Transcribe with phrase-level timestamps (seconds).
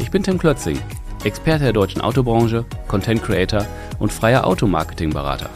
[0.00, 0.80] Ich bin Tim Klötzing,
[1.24, 3.66] Experte der deutschen Autobranche, Content Creator
[3.98, 5.50] und freier Automarketing-Berater.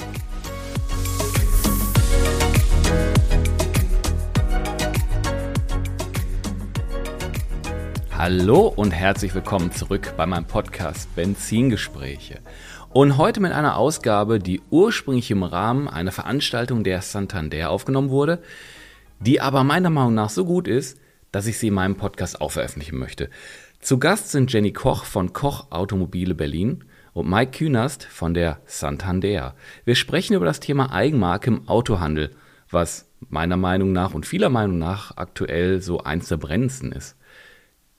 [8.12, 12.40] Hallo und herzlich willkommen zurück bei meinem Podcast Benzingespräche.
[12.90, 18.42] Und heute mit einer Ausgabe, die ursprünglich im Rahmen einer Veranstaltung der Santander aufgenommen wurde,
[19.20, 20.98] die aber meiner Meinung nach so gut ist,
[21.32, 23.30] dass ich sie in meinem Podcast auch veröffentlichen möchte.
[23.84, 29.54] Zu Gast sind Jenny Koch von Koch Automobile Berlin und Mike Künast von der Santander.
[29.84, 32.30] Wir sprechen über das Thema Eigenmarke im Autohandel,
[32.70, 37.18] was meiner Meinung nach und vieler Meinung nach aktuell so eins der brennendsten ist.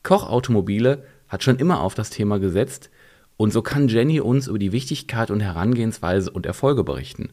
[0.02, 2.90] Koch Automobile hat schon immer auf das Thema gesetzt
[3.38, 7.30] und so kann Jenny uns über die Wichtigkeit und Herangehensweise und Erfolge berichten.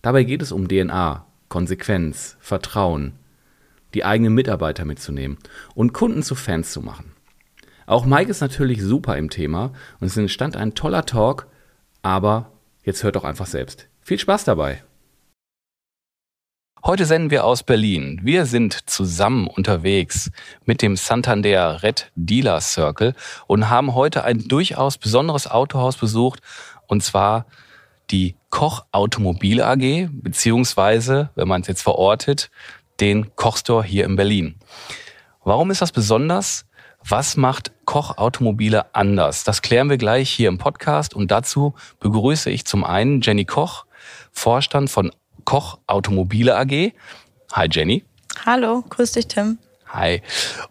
[0.00, 3.14] Dabei geht es um DNA, Konsequenz, Vertrauen,
[3.94, 5.38] die eigenen Mitarbeiter mitzunehmen
[5.74, 7.16] und Kunden zu Fans zu machen.
[7.90, 11.48] Auch Mike ist natürlich super im Thema und es entstand ein toller Talk,
[12.02, 12.52] aber
[12.84, 13.88] jetzt hört doch einfach selbst.
[14.00, 14.84] Viel Spaß dabei!
[16.84, 18.20] Heute senden wir aus Berlin.
[18.22, 20.30] Wir sind zusammen unterwegs
[20.64, 23.16] mit dem Santander Red Dealer Circle
[23.48, 26.42] und haben heute ein durchaus besonderes Autohaus besucht
[26.86, 27.46] und zwar
[28.12, 32.52] die Koch Automobile AG, beziehungsweise, wenn man es jetzt verortet,
[33.00, 34.60] den Kochstore hier in Berlin.
[35.42, 36.66] Warum ist das besonders?
[37.08, 39.44] Was macht Koch Automobile anders?
[39.44, 43.86] Das klären wir gleich hier im Podcast und dazu begrüße ich zum einen Jenny Koch,
[44.32, 45.10] Vorstand von
[45.44, 46.92] Koch Automobile AG.
[47.52, 48.04] Hi Jenny.
[48.44, 49.58] Hallo, grüß dich Tim.
[49.88, 50.22] Hi.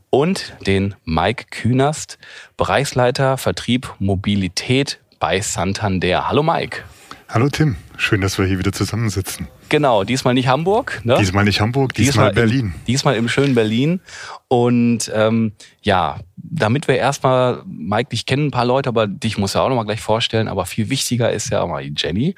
[0.09, 2.17] Und den Mike Künast,
[2.55, 6.29] Bereichsleiter Vertrieb Mobilität bei Santander.
[6.29, 6.83] Hallo Mike.
[7.27, 9.47] Hallo Tim, schön, dass wir hier wieder zusammensitzen.
[9.69, 11.01] Genau, diesmal nicht Hamburg.
[11.03, 11.15] Ne?
[11.19, 12.73] Diesmal nicht Hamburg, diesmal, diesmal Berlin.
[12.75, 14.01] Im, diesmal im schönen Berlin.
[14.47, 19.53] Und ähm, ja, damit wir erstmal, Mike, dich kennen ein paar Leute, aber dich muss
[19.53, 20.47] ja auch nochmal gleich vorstellen.
[20.47, 22.35] Aber viel wichtiger ist ja auch mal die Jenny,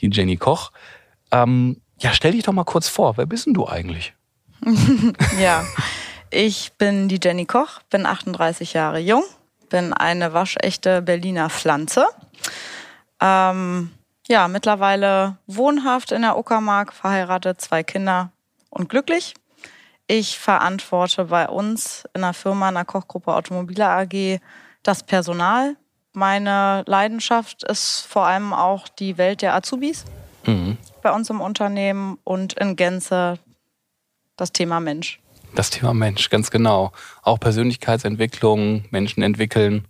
[0.00, 0.70] die Jenny Koch.
[1.32, 3.16] Ähm, ja, stell dich doch mal kurz vor.
[3.16, 4.14] Wer bist denn du eigentlich?
[5.40, 5.64] ja,
[6.30, 9.24] ich bin die Jenny Koch, bin 38 Jahre jung,
[9.68, 12.06] bin eine waschechte Berliner Pflanze.
[13.20, 13.90] Ähm,
[14.28, 18.30] ja, mittlerweile wohnhaft in der Uckermark, verheiratet, zwei Kinder
[18.70, 19.34] und glücklich.
[20.06, 24.40] Ich verantworte bei uns in der Firma, in der Kochgruppe Automobile AG,
[24.82, 25.76] das Personal.
[26.12, 30.04] Meine Leidenschaft ist vor allem auch die Welt der Azubis.
[30.44, 33.38] Mhm bei uns im Unternehmen und in Gänze
[34.36, 35.20] das Thema Mensch.
[35.54, 36.92] Das Thema Mensch, ganz genau.
[37.22, 39.86] Auch Persönlichkeitsentwicklung, Menschen entwickeln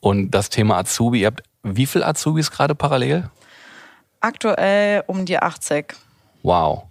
[0.00, 1.20] und das Thema Azubi.
[1.20, 3.30] Ihr habt wie viele Azubis gerade parallel?
[4.20, 5.94] Aktuell um die 80.
[6.42, 6.84] Wow.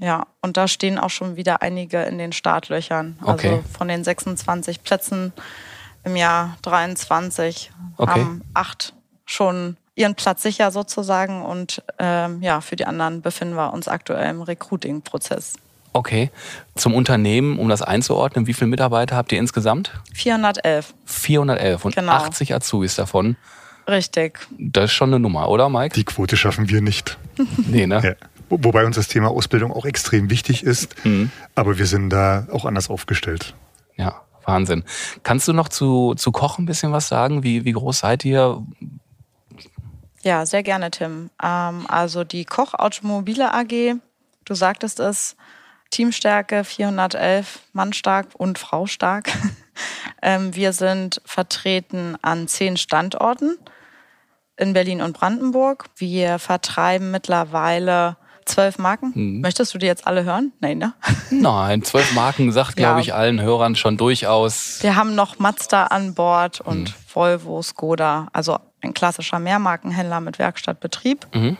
[0.00, 3.18] Ja, und da stehen auch schon wieder einige in den Startlöchern.
[3.22, 3.48] Okay.
[3.48, 5.32] Also von den 26 Plätzen
[6.04, 8.10] im Jahr 23 okay.
[8.10, 8.94] haben acht
[9.26, 14.30] schon ihren Platz sicher sozusagen und ähm, ja, für die anderen befinden wir uns aktuell
[14.30, 15.54] im Recruiting-Prozess.
[15.92, 16.30] Okay.
[16.76, 19.92] Zum Unternehmen, um das einzuordnen, wie viele Mitarbeiter habt ihr insgesamt?
[20.14, 20.94] 411.
[21.06, 22.12] 411 und genau.
[22.12, 23.36] 80 Azubis davon.
[23.88, 24.46] Richtig.
[24.58, 25.94] Das ist schon eine Nummer, oder Mike?
[25.94, 27.18] Die Quote schaffen wir nicht.
[27.66, 28.02] nee, ne?
[28.04, 28.28] Ja.
[28.50, 31.30] Wobei uns das Thema Ausbildung auch extrem wichtig ist, mhm.
[31.54, 33.54] aber wir sind da auch anders aufgestellt.
[33.96, 34.84] Ja, Wahnsinn.
[35.22, 37.42] Kannst du noch zu, zu Koch ein bisschen was sagen?
[37.42, 38.62] Wie, wie groß seid ihr?
[40.22, 41.30] Ja, sehr gerne, Tim.
[41.42, 43.96] Ähm, also die Koch Automobile AG,
[44.44, 45.36] du sagtest es,
[45.90, 49.30] Teamstärke 411, Mann stark und Frau stark.
[50.22, 53.58] ähm, wir sind vertreten an zehn Standorten
[54.58, 55.86] in Berlin und Brandenburg.
[55.96, 59.14] Wir vertreiben mittlerweile zwölf Marken.
[59.14, 59.40] Hm.
[59.40, 60.52] Möchtest du die jetzt alle hören?
[60.60, 60.94] Nein, ne?
[61.30, 63.00] Nein, zwölf Marken sagt, glaube ja.
[63.00, 64.78] ich, allen Hörern schon durchaus.
[64.82, 66.94] Wir haben noch Mazda an Bord und hm.
[67.06, 68.28] Volvo, Skoda.
[68.32, 71.26] Also ein klassischer Mehrmarkenhändler mit Werkstattbetrieb.
[71.34, 71.56] Mhm.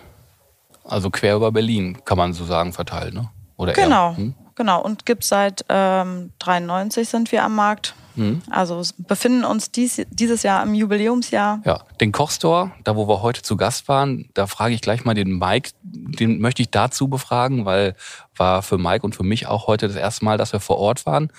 [0.84, 3.28] Also quer über Berlin, kann man so sagen, verteilt, ne?
[3.56, 4.34] Oder genau, hm?
[4.58, 4.82] Genau.
[4.82, 7.94] Und gibt seit ähm, 93 sind wir am Markt.
[8.16, 8.42] Mhm.
[8.50, 11.62] Also befinden uns dies, dieses Jahr im Jubiläumsjahr.
[11.64, 15.14] Ja, den Kochstore, da wo wir heute zu Gast waren, da frage ich gleich mal
[15.14, 17.94] den Mike, den möchte ich dazu befragen, weil
[18.36, 21.06] war für Mike und für mich auch heute das erste Mal, dass wir vor Ort
[21.06, 21.30] waren.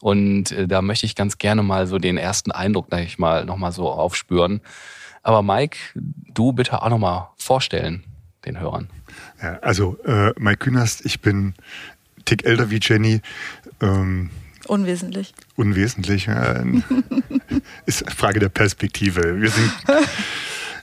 [0.00, 3.46] Und äh, da möchte ich ganz gerne mal so den ersten Eindruck, sag ich mal,
[3.46, 4.60] nochmal so aufspüren.
[5.22, 8.04] Aber Mike, du bitte auch nochmal vorstellen
[8.44, 8.88] den Hörern.
[9.42, 11.54] Ja, also äh, Mike Künast, ich bin
[12.26, 13.22] Tick älter wie Jenny.
[13.80, 14.30] Ähm,
[14.66, 15.32] unwesentlich.
[15.56, 16.26] Unwesentlich.
[16.26, 16.62] Ja,
[17.86, 19.40] ist Frage der Perspektive.
[19.40, 19.72] Wir sind,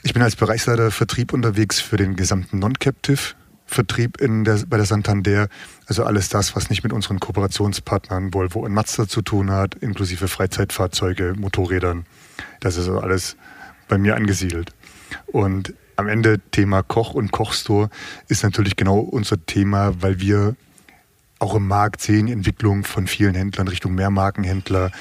[0.01, 3.35] ich bin als Bereichsleiter Vertrieb unterwegs für den gesamten Non-Captive.
[3.65, 5.47] Vertrieb in der, bei der Santander,
[5.87, 10.27] also alles das, was nicht mit unseren Kooperationspartnern Volvo und Mazda zu tun hat, inklusive
[10.27, 12.05] Freizeitfahrzeuge, Motorrädern.
[12.59, 13.35] Das ist also alles
[13.87, 14.71] bei mir angesiedelt.
[15.27, 17.89] Und am Ende Thema Koch und Kochstore
[18.27, 20.55] ist natürlich genau unser Thema, weil wir
[21.43, 24.91] auch im Markt sehen, Entwicklung von vielen Händlern Richtung Mehrmarkenhändler.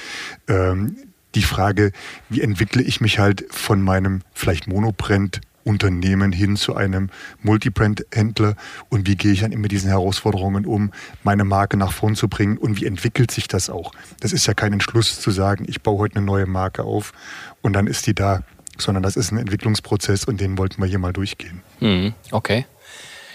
[0.49, 0.97] Ähm,
[1.35, 1.93] die Frage,
[2.29, 7.11] wie entwickle ich mich halt von meinem vielleicht Monobrand Unternehmen hin zu einem
[7.43, 8.57] Multibrand-Händler
[8.89, 10.91] und wie gehe ich dann mit diesen Herausforderungen um,
[11.23, 13.93] meine Marke nach vorn zu bringen und wie entwickelt sich das auch?
[14.21, 17.13] Das ist ja kein Entschluss zu sagen, ich baue heute eine neue Marke auf
[17.61, 18.43] und dann ist die da,
[18.77, 21.63] sondern das ist ein Entwicklungsprozess und den wollten wir hier mal durchgehen.
[21.81, 22.67] Mhm, okay.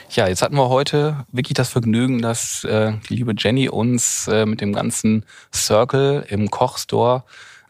[0.09, 4.45] Ja, jetzt hatten wir heute wirklich das Vergnügen, dass äh, die liebe Jenny uns äh,
[4.45, 7.23] mit dem ganzen Circle im Kochstore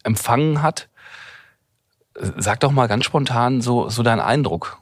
[0.03, 0.87] empfangen hat.
[2.13, 4.79] Sag doch mal ganz spontan so, so deinen Eindruck.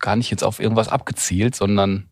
[0.00, 2.09] Gar nicht jetzt auf irgendwas abgezielt, sondern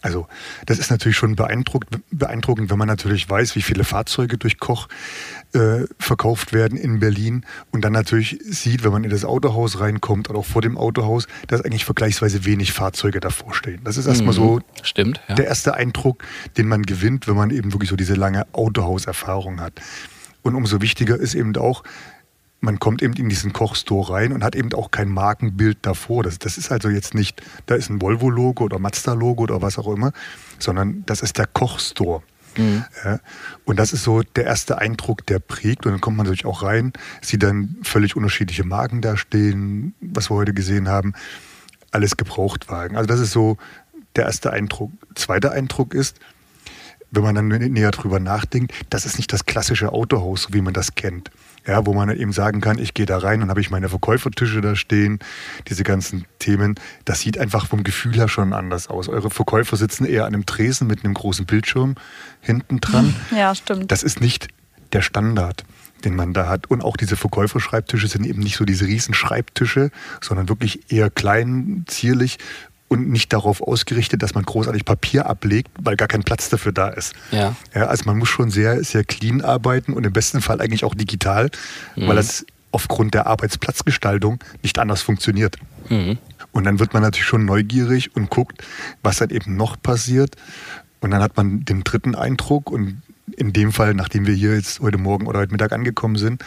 [0.00, 0.26] also
[0.66, 4.88] das ist natürlich schon beeindruckend, beeindruckend, wenn man natürlich weiß, wie viele Fahrzeuge durch Koch
[5.52, 10.30] äh, verkauft werden in Berlin und dann natürlich sieht, wenn man in das Autohaus reinkommt
[10.30, 13.80] oder auch vor dem Autohaus, dass eigentlich vergleichsweise wenig Fahrzeuge davor stehen.
[13.84, 14.62] Das ist erstmal so mhm.
[14.82, 15.34] Stimmt, ja.
[15.34, 16.24] der erste Eindruck,
[16.56, 19.80] den man gewinnt, wenn man eben wirklich so diese lange Autohauserfahrung hat.
[20.42, 21.82] Und umso wichtiger ist eben auch,
[22.64, 26.22] man kommt eben in diesen Kochstore rein und hat eben auch kein Markenbild davor.
[26.22, 29.92] Das, das ist also jetzt nicht, da ist ein Volvo-Logo oder Mazda-Logo oder was auch
[29.92, 30.12] immer,
[30.58, 32.22] sondern das ist der Kochstore.
[32.56, 32.84] Mhm.
[33.04, 33.20] Ja,
[33.64, 35.86] und das ist so der erste Eindruck, der prägt.
[35.86, 40.30] Und dann kommt man natürlich auch rein, sieht dann völlig unterschiedliche Marken da stehen, was
[40.30, 41.14] wir heute gesehen haben.
[41.90, 42.96] Alles Gebrauchtwagen.
[42.96, 43.56] Also das ist so
[44.16, 44.92] der erste Eindruck.
[45.14, 46.18] Zweiter Eindruck ist,
[47.10, 50.74] wenn man dann näher drüber nachdenkt, das ist nicht das klassische Autohaus, so wie man
[50.74, 51.30] das kennt
[51.66, 54.60] ja, wo man eben sagen kann, ich gehe da rein und habe ich meine Verkäufertische
[54.60, 55.18] da stehen,
[55.68, 56.74] diese ganzen Themen.
[57.04, 59.08] Das sieht einfach vom Gefühl her schon anders aus.
[59.08, 61.94] Eure Verkäufer sitzen eher an einem Tresen mit einem großen Bildschirm
[62.40, 63.14] hinten dran.
[63.34, 63.90] Ja, stimmt.
[63.90, 64.48] Das ist nicht
[64.92, 65.64] der Standard
[66.04, 66.66] den man da hat.
[66.70, 69.90] Und auch diese Verkäuferschreibtische sind eben nicht so diese riesen Schreibtische,
[70.20, 72.38] sondern wirklich eher klein, zierlich
[72.88, 76.88] und nicht darauf ausgerichtet, dass man großartig Papier ablegt, weil gar kein Platz dafür da
[76.88, 77.14] ist.
[77.30, 77.56] Ja.
[77.74, 80.94] ja also man muss schon sehr, sehr clean arbeiten und im besten Fall eigentlich auch
[80.94, 81.50] digital,
[81.96, 82.08] mhm.
[82.08, 85.56] weil das aufgrund der Arbeitsplatzgestaltung nicht anders funktioniert.
[85.88, 86.18] Mhm.
[86.52, 88.62] Und dann wird man natürlich schon neugierig und guckt,
[89.02, 90.36] was dann eben noch passiert.
[91.00, 93.02] Und dann hat man den dritten Eindruck und
[93.36, 96.44] in dem Fall, nachdem wir hier jetzt heute Morgen oder heute Mittag angekommen sind,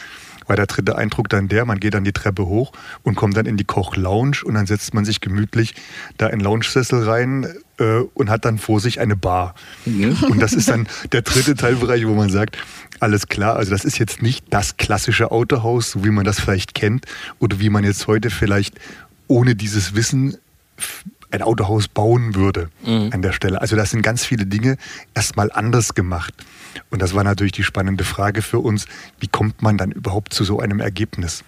[0.47, 2.71] war der dritte Eindruck dann der, man geht dann die Treppe hoch
[3.03, 5.75] und kommt dann in die Koch-Lounge und dann setzt man sich gemütlich
[6.17, 7.47] da in Lounge-Sessel rein
[7.77, 9.55] äh, und hat dann vor sich eine Bar.
[9.85, 10.17] Mhm.
[10.29, 12.57] Und das ist dann der dritte Teilbereich, wo man sagt,
[12.99, 16.73] alles klar, also das ist jetzt nicht das klassische Autohaus, so wie man das vielleicht
[16.73, 17.05] kennt
[17.39, 18.75] oder wie man jetzt heute vielleicht
[19.27, 20.37] ohne dieses Wissen
[21.31, 23.09] ein Autohaus bauen würde mhm.
[23.13, 23.61] an der Stelle.
[23.61, 24.77] Also das sind ganz viele Dinge
[25.13, 26.33] erstmal anders gemacht.
[26.89, 28.85] Und das war natürlich die spannende Frage für uns,
[29.19, 31.43] wie kommt man dann überhaupt zu so einem Ergebnis?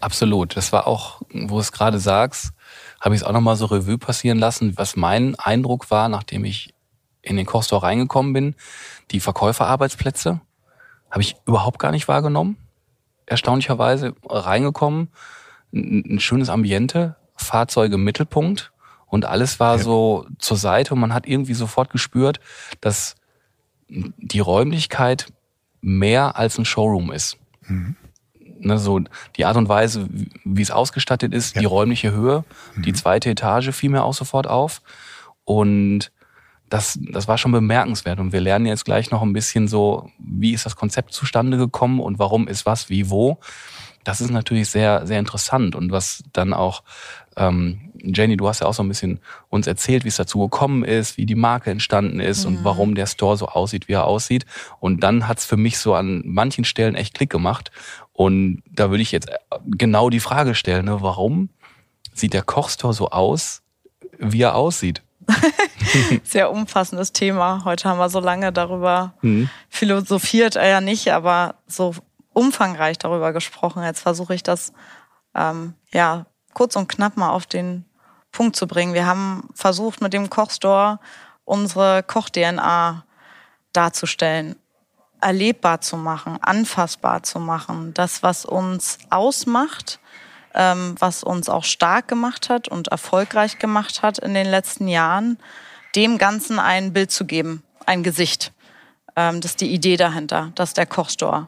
[0.00, 0.56] Absolut.
[0.56, 2.52] Das war auch, wo du es gerade sagst,
[3.00, 6.74] habe ich es auch nochmal so Revue passieren lassen, was mein Eindruck war, nachdem ich
[7.22, 8.54] in den Kochstore reingekommen bin.
[9.12, 10.40] Die Verkäuferarbeitsplätze
[11.10, 12.56] habe ich überhaupt gar nicht wahrgenommen.
[13.26, 15.08] Erstaunlicherweise reingekommen,
[15.72, 18.71] ein schönes Ambiente, Fahrzeuge im Mittelpunkt
[19.12, 19.82] und alles war ja.
[19.82, 22.40] so zur Seite und man hat irgendwie sofort gespürt,
[22.80, 23.14] dass
[23.86, 25.26] die Räumlichkeit
[25.82, 27.36] mehr als ein Showroom ist.
[27.66, 27.96] Mhm.
[28.60, 29.00] Ne, so
[29.36, 30.08] die Art und Weise,
[30.44, 31.60] wie es ausgestattet ist, ja.
[31.60, 32.42] die räumliche Höhe,
[32.74, 32.82] mhm.
[32.84, 34.80] die zweite Etage fiel mir auch sofort auf.
[35.44, 36.10] Und
[36.70, 38.18] das, das war schon bemerkenswert.
[38.18, 42.00] Und wir lernen jetzt gleich noch ein bisschen so, wie ist das Konzept zustande gekommen
[42.00, 43.38] und warum ist was, wie, wo.
[44.04, 46.82] Das ist natürlich sehr, sehr interessant und was dann auch
[47.36, 50.84] ähm, Jenny, du hast ja auch so ein bisschen uns erzählt, wie es dazu gekommen
[50.84, 52.56] ist, wie die Marke entstanden ist mhm.
[52.56, 54.44] und warum der Store so aussieht, wie er aussieht.
[54.80, 57.70] Und dann hat's für mich so an manchen Stellen echt Klick gemacht.
[58.12, 59.30] Und da würde ich jetzt
[59.64, 61.48] genau die Frage stellen, ne, warum
[62.12, 63.62] sieht der Kochstore so aus,
[64.18, 65.02] wie er aussieht?
[66.24, 67.64] Sehr umfassendes Thema.
[67.64, 69.48] Heute haben wir so lange darüber mhm.
[69.68, 71.94] philosophiert, äh, ja nicht, aber so
[72.32, 73.82] umfangreich darüber gesprochen.
[73.82, 74.72] Jetzt versuche ich das
[75.34, 77.84] ähm, ja kurz und knapp mal auf den
[78.30, 78.94] Punkt zu bringen.
[78.94, 80.98] Wir haben versucht, mit dem Kochstore
[81.44, 83.04] unsere Koch-DNA
[83.72, 84.56] darzustellen.
[85.20, 87.94] erlebbar zu machen, anfassbar zu machen.
[87.94, 90.00] Das, was uns ausmacht,
[90.52, 95.38] ähm, was uns auch stark gemacht hat und erfolgreich gemacht hat in den letzten Jahren,
[95.94, 98.52] dem Ganzen ein Bild zu geben, ein Gesicht.
[99.14, 101.46] Ähm, das ist die Idee dahinter, das ist der Kochstore.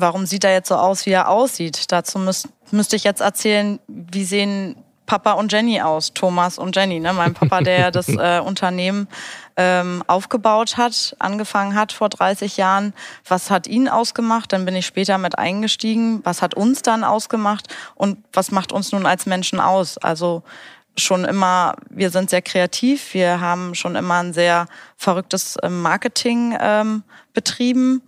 [0.00, 1.90] Warum sieht er jetzt so aus, wie er aussieht?
[1.90, 4.76] Dazu müß, müsste ich jetzt erzählen, wie sehen
[5.06, 7.00] Papa und Jenny aus, Thomas und Jenny.
[7.00, 7.12] Ne?
[7.12, 9.08] Mein Papa, der das äh, Unternehmen
[9.56, 12.92] ähm, aufgebaut hat, angefangen hat vor 30 Jahren.
[13.26, 14.52] Was hat ihn ausgemacht?
[14.52, 16.20] Dann bin ich später mit eingestiegen.
[16.24, 17.66] Was hat uns dann ausgemacht?
[17.96, 19.98] Und was macht uns nun als Menschen aus?
[19.98, 20.44] Also
[20.96, 23.14] schon immer, wir sind sehr kreativ.
[23.14, 27.02] Wir haben schon immer ein sehr verrücktes ähm, Marketing ähm,
[27.32, 28.02] betrieben.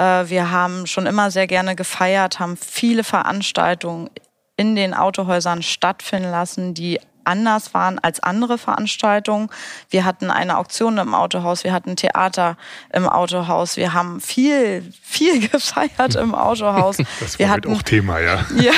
[0.00, 4.08] Äh, wir haben schon immer sehr gerne gefeiert, haben viele Veranstaltungen
[4.56, 9.50] in den Autohäusern stattfinden lassen, die anders waren als andere Veranstaltungen.
[9.90, 12.56] Wir hatten eine Auktion im Autohaus, wir hatten Theater
[12.92, 16.96] im Autohaus, wir haben viel, viel gefeiert im Autohaus.
[17.20, 18.44] Das war wir hatten, auch Thema, ja.
[18.56, 18.72] Ja,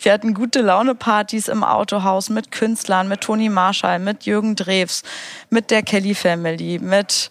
[0.00, 5.02] wir hatten gute Laune-Partys im Autohaus mit Künstlern, mit Toni Marshall, mit Jürgen Drews,
[5.50, 7.30] mit der Kelly Family, mit,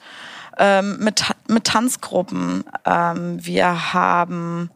[0.57, 2.63] ähm, mit, mit Tanzgruppen.
[2.85, 4.69] Ähm, wir haben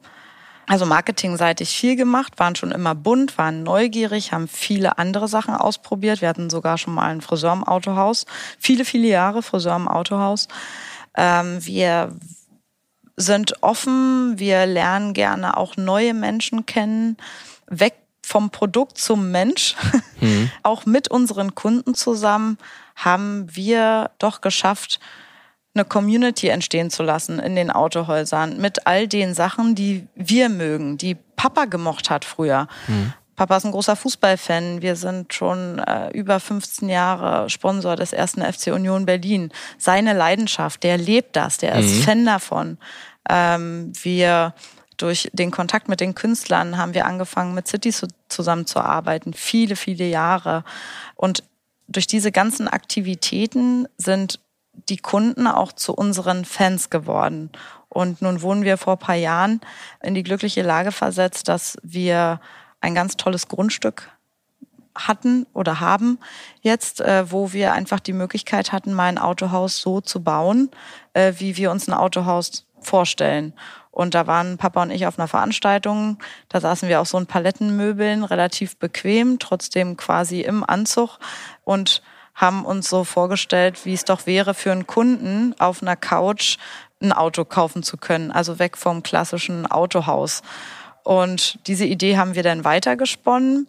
[0.66, 6.20] also marketingseitig viel gemacht, waren schon immer bunt, waren neugierig, haben viele andere Sachen ausprobiert.
[6.20, 8.26] Wir hatten sogar schon mal einen Friseur im Autohaus,
[8.58, 10.48] viele, viele Jahre Friseur im Autohaus.
[11.16, 12.16] Ähm, wir
[13.16, 17.16] sind offen, wir lernen gerne auch neue Menschen kennen,
[17.66, 19.76] weg vom Produkt zum Mensch.
[20.22, 20.52] Mhm.
[20.62, 22.56] auch mit unseren Kunden zusammen
[22.94, 25.00] haben wir doch geschafft,
[25.74, 30.98] eine Community entstehen zu lassen in den Autohäusern mit all den Sachen, die wir mögen,
[30.98, 32.68] die Papa gemocht hat früher.
[32.88, 33.14] Mhm.
[33.36, 34.82] Papa ist ein großer Fußballfan.
[34.82, 39.50] Wir sind schon äh, über 15 Jahre Sponsor des ersten FC Union Berlin.
[39.78, 41.80] Seine Leidenschaft, der lebt das, der mhm.
[41.80, 42.76] ist Fan davon.
[43.28, 44.54] Ähm, wir
[44.98, 47.92] durch den Kontakt mit den Künstlern haben wir angefangen, mit City
[48.28, 50.64] zusammenzuarbeiten, viele, viele Jahre.
[51.16, 51.42] Und
[51.88, 54.38] durch diese ganzen Aktivitäten sind
[54.88, 57.50] die Kunden auch zu unseren Fans geworden.
[57.88, 59.60] Und nun wurden wir vor ein paar Jahren
[60.02, 62.40] in die glückliche Lage versetzt, dass wir
[62.80, 64.10] ein ganz tolles Grundstück
[64.94, 66.18] hatten oder haben
[66.60, 70.70] jetzt, äh, wo wir einfach die Möglichkeit hatten, mein Autohaus so zu bauen,
[71.14, 73.54] äh, wie wir uns ein Autohaus vorstellen.
[73.90, 76.18] Und da waren Papa und ich auf einer Veranstaltung.
[76.48, 81.18] Da saßen wir auf so ein Palettenmöbeln, relativ bequem, trotzdem quasi im Anzug
[81.64, 82.02] und
[82.34, 86.56] haben uns so vorgestellt, wie es doch wäre für einen Kunden auf einer Couch
[87.02, 90.42] ein Auto kaufen zu können, also weg vom klassischen Autohaus.
[91.02, 93.66] Und diese Idee haben wir dann weitergesponnen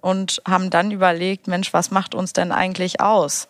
[0.00, 3.48] und haben dann überlegt, Mensch, was macht uns denn eigentlich aus?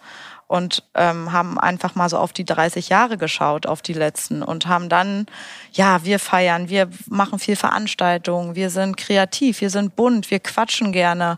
[0.48, 4.68] Und ähm, haben einfach mal so auf die 30 Jahre geschaut, auf die letzten und
[4.68, 5.26] haben dann,
[5.72, 10.92] ja, wir feiern, wir machen viel Veranstaltungen, wir sind kreativ, wir sind bunt, wir quatschen
[10.92, 11.36] gerne,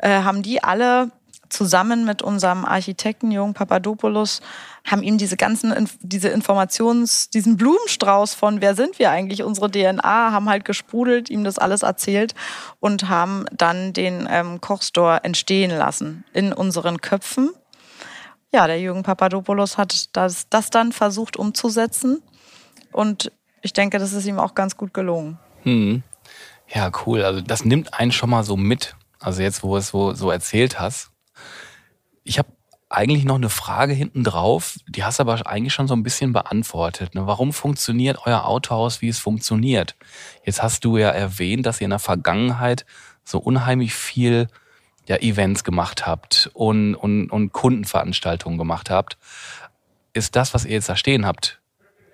[0.00, 1.10] äh, haben die alle
[1.52, 4.40] zusammen mit unserem Architekten Jürgen Papadopoulos
[4.84, 10.32] haben ihm diese ganzen, diese Informations, diesen Blumenstrauß von wer sind wir eigentlich, unsere DNA,
[10.32, 12.34] haben halt gesprudelt, ihm das alles erzählt
[12.80, 17.50] und haben dann den ähm, Kochstore entstehen lassen in unseren Köpfen.
[18.52, 22.22] Ja, der Jürgen Papadopoulos hat das, das dann versucht umzusetzen
[22.90, 23.30] und
[23.62, 25.38] ich denke, das ist ihm auch ganz gut gelungen.
[25.62, 26.02] Hm.
[26.74, 27.22] Ja, cool.
[27.22, 28.96] Also das nimmt einen schon mal so mit.
[29.20, 31.11] Also jetzt, wo es so, so erzählt hast,
[32.24, 32.48] ich habe
[32.88, 36.32] eigentlich noch eine Frage hinten drauf, die hast du aber eigentlich schon so ein bisschen
[36.32, 37.14] beantwortet.
[37.14, 37.26] Ne?
[37.26, 39.96] Warum funktioniert euer Autohaus, wie es funktioniert?
[40.44, 42.84] Jetzt hast du ja erwähnt, dass ihr in der Vergangenheit
[43.24, 44.48] so unheimlich viel
[45.08, 49.16] ja, Events gemacht habt und, und, und Kundenveranstaltungen gemacht habt.
[50.12, 51.60] Ist das, was ihr jetzt da stehen habt,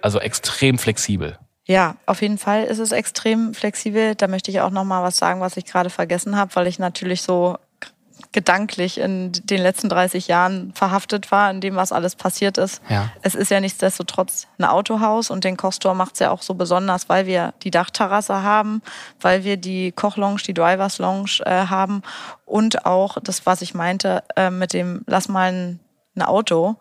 [0.01, 1.39] also extrem flexibel?
[1.67, 4.15] Ja, auf jeden Fall ist es extrem flexibel.
[4.15, 6.79] Da möchte ich auch noch mal was sagen, was ich gerade vergessen habe, weil ich
[6.79, 7.59] natürlich so
[8.33, 12.83] gedanklich in den letzten 30 Jahren verhaftet war, in dem, was alles passiert ist.
[12.89, 13.11] Ja.
[13.23, 17.09] Es ist ja nichtsdestotrotz ein Autohaus und den Kochstore macht es ja auch so besonders,
[17.09, 18.83] weil wir die Dachterrasse haben,
[19.21, 22.03] weil wir die Kochlounge, die Drivers Lounge äh, haben
[22.45, 25.81] und auch das, was ich meinte, äh, mit dem Lass mal ein
[26.19, 26.77] ein Auto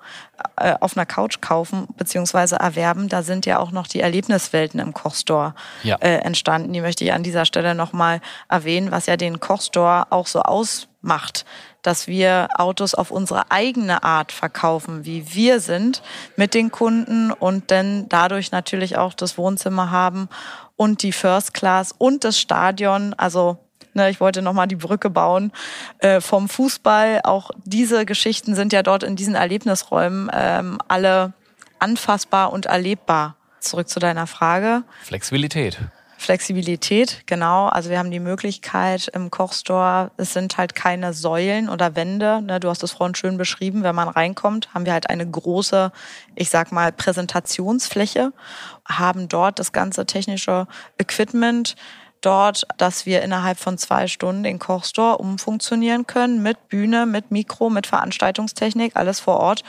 [0.57, 2.55] äh, auf einer Couch kaufen bzw.
[2.55, 5.95] erwerben, da sind ja auch noch die Erlebniswelten im Kochstore ja.
[5.97, 6.73] äh, entstanden.
[6.73, 10.87] Die möchte ich an dieser Stelle nochmal erwähnen, was ja den Kochstore auch so aus
[11.07, 11.45] macht,
[11.81, 16.03] dass wir Autos auf unsere eigene Art verkaufen, wie wir sind
[16.35, 20.29] mit den Kunden und dann dadurch natürlich auch das Wohnzimmer haben
[20.75, 23.13] und die First Class und das Stadion.
[23.15, 23.57] Also
[23.93, 25.51] ne, ich wollte nochmal die Brücke bauen
[25.99, 27.21] äh, vom Fußball.
[27.23, 31.33] Auch diese Geschichten sind ja dort in diesen Erlebnisräumen ähm, alle
[31.79, 34.83] anfassbar und erlebbar zurück zu deiner Frage.
[35.03, 35.79] Flexibilität.
[36.17, 37.67] Flexibilität, genau.
[37.67, 42.41] Also wir haben die Möglichkeit im Kochstore, es sind halt keine Säulen oder Wände.
[42.41, 42.59] Ne?
[42.59, 43.83] Du hast es vorhin schön beschrieben.
[43.83, 45.91] Wenn man reinkommt, haben wir halt eine große,
[46.35, 48.33] ich sag mal, Präsentationsfläche,
[48.87, 50.65] haben dort das ganze technische
[50.97, 51.75] Equipment
[52.21, 57.69] dort, dass wir innerhalb von zwei Stunden den Kochstore umfunktionieren können mit Bühne, mit Mikro,
[57.69, 59.63] mit Veranstaltungstechnik, alles vor Ort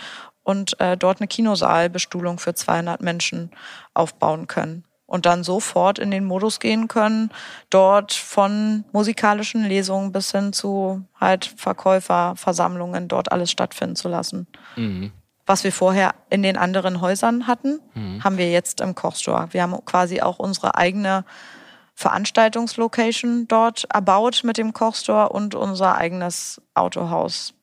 [0.44, 3.50] und äh, dort eine Kinosaalbestuhlung für 200 Menschen
[3.92, 7.30] aufbauen können und dann sofort in den Modus gehen können,
[7.70, 14.46] dort von musikalischen Lesungen bis hin zu halt Verkäuferversammlungen dort alles stattfinden zu lassen.
[14.76, 15.10] Mhm.
[15.46, 18.22] Was wir vorher in den anderen Häusern hatten, mhm.
[18.22, 19.48] haben wir jetzt im Kochstore.
[19.52, 21.24] Wir haben quasi auch unsere eigene
[21.94, 27.54] Veranstaltungslocation dort erbaut mit dem Kochstore und unser eigenes Autohaus.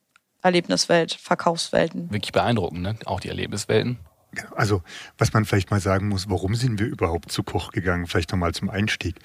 [0.41, 2.11] Erlebniswelt, Verkaufswelten.
[2.11, 2.95] Wirklich beeindruckend, ne?
[3.05, 3.99] Auch die Erlebniswelten.
[4.35, 4.53] Genau.
[4.55, 4.83] Also,
[5.17, 8.05] was man vielleicht mal sagen muss, warum sind wir überhaupt zu Koch gegangen?
[8.05, 9.15] Vielleicht nochmal zum Einstieg.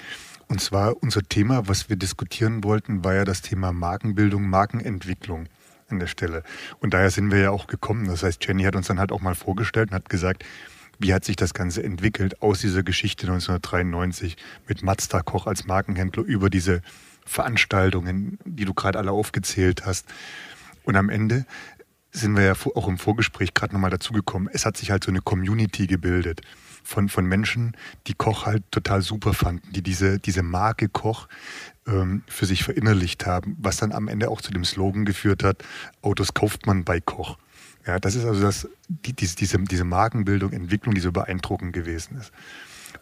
[0.49, 5.49] Und zwar unser Thema, was wir diskutieren wollten, war ja das Thema Markenbildung, Markenentwicklung
[5.89, 6.43] an der Stelle.
[6.79, 8.07] Und daher sind wir ja auch gekommen.
[8.07, 10.45] Das heißt, Jenny hat uns dann halt auch mal vorgestellt und hat gesagt,
[10.99, 14.37] wie hat sich das Ganze entwickelt aus dieser Geschichte 1993
[14.69, 16.83] mit Mazda Koch als Markenhändler über diese
[17.25, 20.07] Veranstaltungen, die du gerade alle aufgezählt hast.
[20.85, 21.47] Und am Ende
[22.13, 24.49] sind wir ja auch im Vorgespräch gerade nochmal dazugekommen.
[24.53, 26.41] Es hat sich halt so eine Community gebildet
[26.83, 27.77] von, von Menschen,
[28.07, 31.29] die Koch halt total super fanden, die diese, diese Marke Koch
[31.87, 35.63] ähm, für sich verinnerlicht haben, was dann am Ende auch zu dem Slogan geführt hat,
[36.03, 37.39] Autos kauft man bei Koch.
[37.87, 42.19] Ja, das ist also das, die, diese, diese, diese Markenbildung, Entwicklung, die so beeindruckend gewesen
[42.19, 42.33] ist.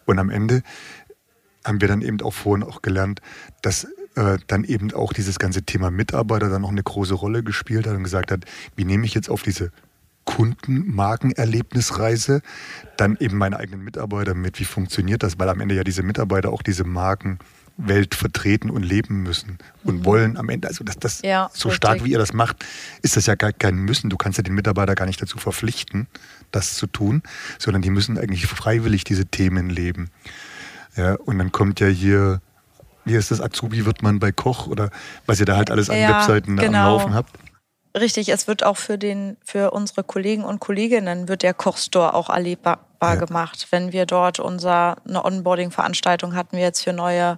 [0.05, 0.61] Und am Ende
[1.65, 3.21] haben wir dann eben auch vorhin auch gelernt,
[3.61, 3.87] dass
[4.19, 7.95] äh, dann eben auch dieses ganze Thema Mitarbeiter dann noch eine große Rolle gespielt hat
[7.95, 8.43] und gesagt hat,
[8.75, 9.71] wie nehme ich jetzt auf diese
[10.25, 12.41] Kundenmarkenerlebnisreise
[12.97, 16.51] dann eben meine eigenen Mitarbeiter mit, wie funktioniert das, weil am Ende ja diese Mitarbeiter
[16.51, 20.05] auch diese Markenwelt vertreten und leben müssen und mhm.
[20.05, 21.77] wollen am Ende, also das, das ja, so richtig.
[21.77, 22.65] stark wie ihr das macht,
[23.01, 24.09] ist das ja gar kein Müssen.
[24.09, 26.07] Du kannst ja den Mitarbeiter gar nicht dazu verpflichten,
[26.51, 27.23] das zu tun,
[27.57, 30.09] sondern die müssen eigentlich freiwillig diese Themen leben.
[30.97, 32.41] Ja, und dann kommt ja hier
[33.09, 34.89] wie heißt das, Azubi wird man bei Koch oder
[35.25, 36.77] was ihr da halt alles an ja, Webseiten genau.
[36.77, 37.31] am Laufen habt?
[37.97, 42.29] Richtig, es wird auch für den, für unsere Kollegen und Kolleginnen wird der Kochstore auch
[42.29, 43.15] erlebbar ja.
[43.15, 43.67] gemacht.
[43.71, 47.37] Wenn wir dort unser, eine Onboarding-Veranstaltung hatten wir jetzt für neue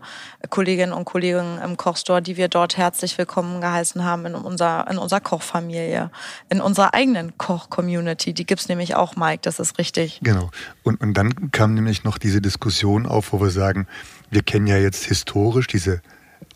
[0.49, 4.97] Kolleginnen und Kollegen im Kochstore, die wir dort herzlich willkommen geheißen haben in unserer, in
[4.97, 6.09] unserer Kochfamilie,
[6.49, 8.33] in unserer eigenen Koch-Community.
[8.33, 10.19] Die gibt's nämlich auch, Mike, das ist richtig.
[10.23, 10.49] Genau.
[10.83, 13.87] Und, und dann kam nämlich noch diese Diskussion auf, wo wir sagen,
[14.29, 16.01] wir kennen ja jetzt historisch diese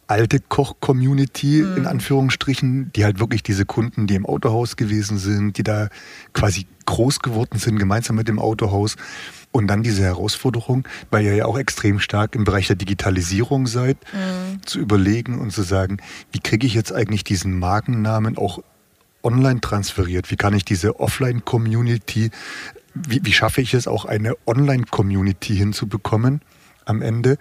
[0.08, 1.78] alte Koch-Community mhm.
[1.78, 5.89] in Anführungsstrichen, die halt wirklich diese Kunden, die im Autohaus gewesen sind, die da
[6.34, 8.96] quasi groß geworden sind, gemeinsam mit dem Autohaus.
[9.52, 13.98] Und dann diese Herausforderung, weil ihr ja auch extrem stark im Bereich der Digitalisierung seid,
[14.13, 14.62] mhm.
[14.65, 15.98] zu überlegen und zu sagen,
[16.32, 18.60] wie kriege ich jetzt eigentlich diesen Markennamen auch
[19.24, 20.30] online transferiert?
[20.30, 22.32] Wie kann ich diese Offline-Community,
[22.94, 26.41] wie, wie schaffe ich es auch eine Online-Community hinzubekommen
[26.86, 27.38] am Ende?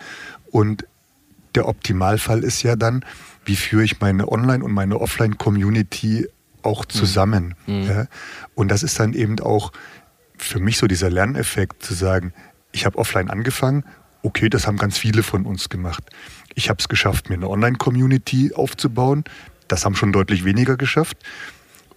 [0.51, 0.87] Und
[1.55, 3.05] der Optimalfall ist ja dann,
[3.45, 6.29] wie führe ich meine Online- und meine Offline-Community
[6.63, 6.91] auch mhm.
[6.91, 7.55] zusammen.
[7.67, 7.83] Mhm.
[7.85, 8.07] Ja?
[8.55, 9.73] Und das ist dann eben auch
[10.37, 12.33] für mich so dieser Lerneffekt zu sagen,
[12.73, 13.85] ich habe offline angefangen,
[14.23, 16.03] okay, das haben ganz viele von uns gemacht.
[16.55, 19.25] Ich habe es geschafft, mir eine Online-Community aufzubauen.
[19.69, 21.19] Das haben schon deutlich weniger geschafft.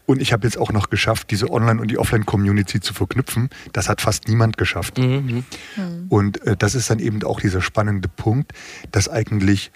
[0.07, 3.49] Und ich habe jetzt auch noch geschafft, diese Online- und die Offline-Community zu verknüpfen.
[3.73, 4.97] Das hat fast niemand geschafft.
[4.97, 5.43] Mhm.
[5.75, 6.05] Mhm.
[6.07, 8.53] Und äh, das ist dann eben auch dieser spannende Punkt,
[8.91, 9.71] dass eigentlich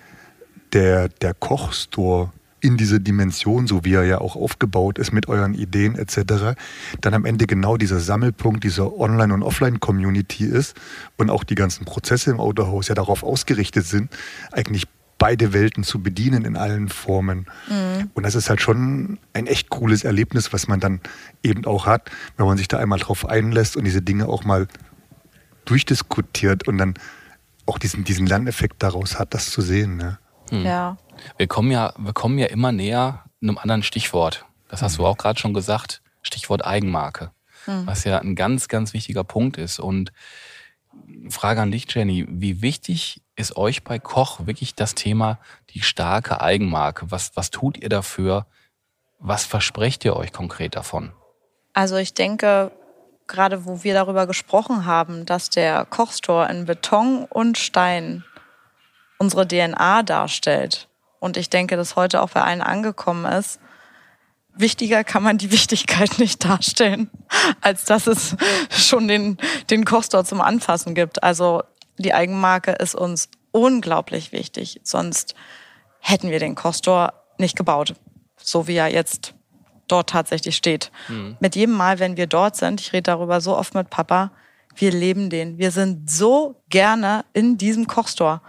[0.72, 5.54] der, der Kochstore in diese Dimension, so wie er ja auch aufgebaut ist mit euren
[5.54, 6.56] Ideen etc.,
[7.02, 10.78] dann am Ende genau dieser Sammelpunkt dieser Online- und Offline-Community ist
[11.18, 14.12] und auch die ganzen Prozesse im Autohaus ja darauf ausgerichtet sind,
[14.52, 14.88] eigentlich
[15.22, 17.46] beide Welten zu bedienen in allen Formen.
[17.70, 18.10] Mhm.
[18.16, 21.00] Und das ist halt schon ein echt cooles Erlebnis, was man dann
[21.44, 24.68] eben auch hat, wenn man sich da einmal drauf einlässt und diese Dinge auch mal
[25.66, 26.96] durchdiskutiert und dann
[27.68, 29.96] auch diesen, diesen Lerneffekt daraus hat, das zu sehen.
[29.96, 30.18] Ne?
[30.50, 30.66] Mhm.
[30.66, 30.98] Ja.
[31.38, 34.46] Wir kommen ja, wir kommen ja immer näher einem anderen Stichwort.
[34.70, 35.04] Das hast mhm.
[35.04, 36.02] du auch gerade schon gesagt.
[36.24, 37.30] Stichwort Eigenmarke.
[37.68, 37.86] Mhm.
[37.86, 39.80] Was ja ein ganz, ganz wichtiger Punkt ist.
[39.80, 40.12] Und
[41.30, 42.26] Frage an dich, Jenny.
[42.30, 47.12] Wie wichtig ist euch bei Koch wirklich das Thema die starke Eigenmarke?
[47.12, 48.46] Was, was tut ihr dafür?
[49.20, 51.14] Was versprecht ihr euch konkret davon?
[51.74, 52.72] Also ich denke,
[53.28, 58.26] gerade wo wir darüber gesprochen haben, dass der Kochstore in Beton und Stein
[59.18, 60.90] unsere DNA darstellt
[61.22, 63.60] und ich denke, dass heute auch bei allen angekommen ist,
[64.54, 67.10] wichtiger kann man die Wichtigkeit nicht darstellen,
[67.62, 68.36] als dass es
[68.70, 69.38] schon den,
[69.70, 71.24] den Kostor zum Anfassen gibt.
[71.24, 71.64] Also
[71.98, 74.82] die Eigenmarke ist uns unglaublich wichtig.
[74.84, 75.36] Sonst
[76.00, 77.96] hätten wir den Kostor nicht gebaut,
[78.38, 79.34] so wie er jetzt
[79.88, 80.92] dort tatsächlich steht.
[81.10, 81.38] Mhm.
[81.40, 84.32] Mit jedem Mal, wenn wir dort sind, ich rede darüber so oft mit Papa,
[84.76, 85.58] wir leben den.
[85.58, 88.42] Wir sind so gerne in diesem Kochstore.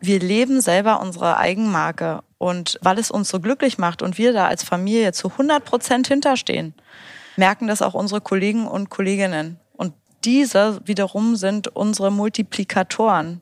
[0.00, 2.22] Wir leben selber unsere Eigenmarke.
[2.38, 6.06] Und weil es uns so glücklich macht und wir da als Familie zu 100 Prozent
[6.06, 6.72] hinterstehen,
[7.36, 9.58] merken das auch unsere Kollegen und Kolleginnen.
[9.76, 13.40] Und diese wiederum sind unsere Multiplikatoren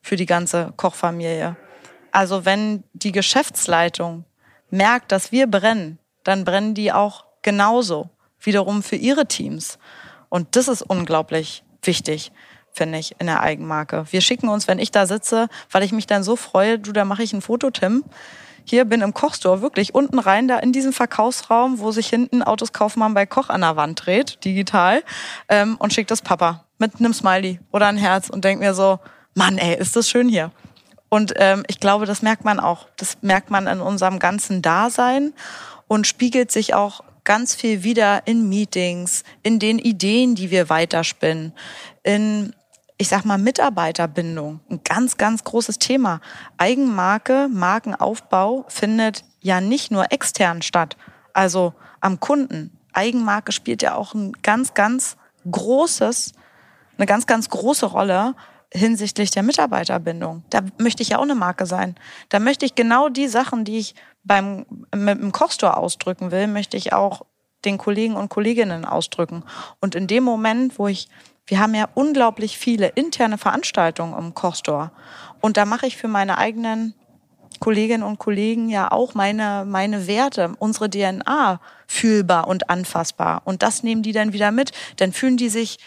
[0.00, 1.56] für die ganze Kochfamilie.
[2.10, 4.24] Also wenn die Geschäftsleitung
[4.70, 8.08] merkt, dass wir brennen, dann brennen die auch genauso
[8.40, 9.78] wiederum für ihre Teams.
[10.30, 12.32] Und das ist unglaublich wichtig,
[12.78, 14.06] finde ich, in der Eigenmarke.
[14.10, 17.04] Wir schicken uns, wenn ich da sitze, weil ich mich dann so freue, du, da
[17.04, 18.04] mache ich ein Foto, Tim.
[18.64, 22.72] Hier bin im Kochstore, wirklich unten rein, da in diesem Verkaufsraum, wo sich hinten Autos
[22.72, 25.02] Kaufmann bei Koch an der Wand dreht, digital,
[25.48, 28.98] ähm, und schickt das Papa mit einem Smiley oder ein Herz und denkt mir so,
[29.34, 30.50] Mann, ey, ist das schön hier.
[31.08, 32.86] Und ähm, ich glaube, das merkt man auch.
[32.96, 35.32] Das merkt man in unserem ganzen Dasein
[35.86, 41.52] und spiegelt sich auch ganz viel wieder in Meetings, in den Ideen, die wir weiterspinnen,
[42.02, 42.54] in,
[42.98, 44.60] ich sag mal, Mitarbeiterbindung.
[44.68, 46.20] Ein ganz, ganz großes Thema.
[46.56, 50.96] Eigenmarke, Markenaufbau findet ja nicht nur extern statt,
[51.32, 52.76] also am Kunden.
[52.92, 55.16] Eigenmarke spielt ja auch ein ganz, ganz
[55.48, 56.32] großes,
[56.96, 58.34] eine ganz, ganz große Rolle
[58.72, 60.42] hinsichtlich der Mitarbeiterbindung.
[60.50, 61.94] Da möchte ich ja auch eine Marke sein.
[62.28, 66.76] Da möchte ich genau die Sachen, die ich beim, mit dem Kochstore ausdrücken will, möchte
[66.76, 67.22] ich auch
[67.64, 69.44] den Kollegen und Kolleginnen ausdrücken.
[69.80, 71.08] Und in dem Moment, wo ich,
[71.48, 74.90] wir haben ja unglaublich viele interne Veranstaltungen im Kochstore.
[75.40, 76.94] Und da mache ich für meine eigenen
[77.58, 83.42] Kolleginnen und Kollegen ja auch meine, meine Werte, unsere DNA fühlbar und anfassbar.
[83.44, 84.72] Und das nehmen die dann wieder mit.
[84.96, 85.78] Dann fühlen die sich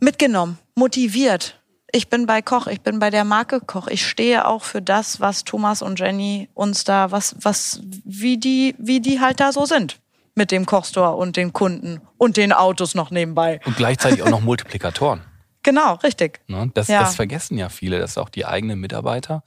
[0.00, 1.58] mitgenommen, motiviert,
[1.90, 3.86] ich bin bei Koch, ich bin bei der Marke Koch.
[3.88, 8.74] Ich stehe auch für das, was Thomas und Jenny uns da, was, was, wie die,
[8.78, 9.98] wie die halt da so sind.
[10.38, 13.58] Mit dem Kochstore und den Kunden und den Autos noch nebenbei.
[13.64, 15.20] Und gleichzeitig auch noch Multiplikatoren.
[15.64, 16.40] Genau, richtig.
[16.46, 16.70] Ne?
[16.72, 17.00] Das, ja.
[17.00, 19.42] das vergessen ja viele, dass auch die eigenen Mitarbeiter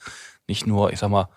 [0.45, 1.29] nicht nur, ich sag mal,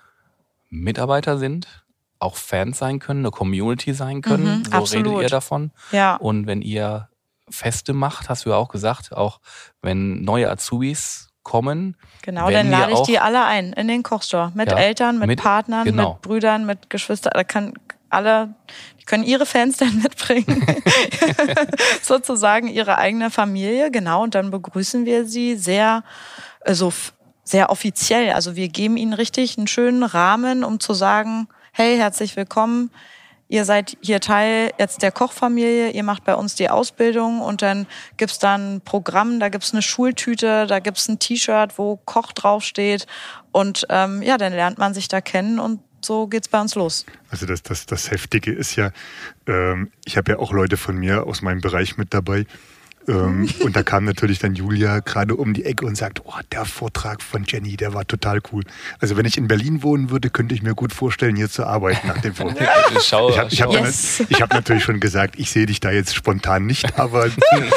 [0.69, 1.85] Mitarbeiter sind,
[2.19, 4.59] auch Fans sein können, eine Community sein können.
[4.59, 5.07] Mhm, so absolut.
[5.07, 5.71] redet ihr davon.
[5.93, 6.17] Ja.
[6.17, 7.09] Und wenn ihr
[7.49, 9.41] Feste macht, hast du ja auch gesagt, auch
[9.81, 11.97] wenn neue Azubis kommen.
[12.23, 14.51] Genau, dann lade ich die alle ein in den Kochstore.
[14.55, 16.15] Mit ja, Eltern, mit, mit Partnern, genau.
[16.15, 17.33] mit Brüdern, mit Geschwistern.
[17.35, 17.75] Da kann
[18.15, 18.55] alle,
[19.01, 20.67] die können ihre Fans dann mitbringen.
[22.03, 24.23] Sozusagen ihre eigene Familie, genau.
[24.23, 26.05] Und dann begrüßen wir sie sehr,
[26.61, 26.93] also
[27.43, 28.33] sehr offiziell.
[28.33, 32.91] Also wir geben ihnen richtig einen schönen Rahmen, um zu sagen, hey, herzlich willkommen
[33.49, 37.87] ihr seid hier Teil jetzt der Kochfamilie, ihr macht bei uns die Ausbildung und dann
[38.17, 43.07] gibt's dann ein Programm, da gibt's eine Schultüte, da gibt's ein T-Shirt, wo Koch draufsteht
[43.53, 47.07] und ähm, ja, dann lernt man sich da kennen und so geht's bei uns los.
[47.31, 48.91] Also das, das, das Heftige ist ja,
[49.47, 52.47] ähm, ich habe ja auch Leute von mir aus meinem Bereich mit dabei,
[53.09, 56.65] ähm, und da kam natürlich dann Julia gerade um die Ecke und sagt, oh, der
[56.65, 58.63] Vortrag von Jenny, der war total cool.
[59.01, 62.07] Also wenn ich in Berlin wohnen würde, könnte ich mir gut vorstellen, hier zu arbeiten
[62.07, 62.69] nach dem Vortrag.
[63.03, 64.23] schau, ich habe hab, yes.
[64.41, 67.31] hab natürlich schon gesagt, ich sehe dich da jetzt spontan nicht, aber...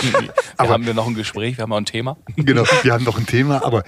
[0.57, 2.17] aber haben wir noch ein Gespräch, wir haben auch ein Thema.
[2.35, 3.83] Genau, wir haben noch ein Thema, aber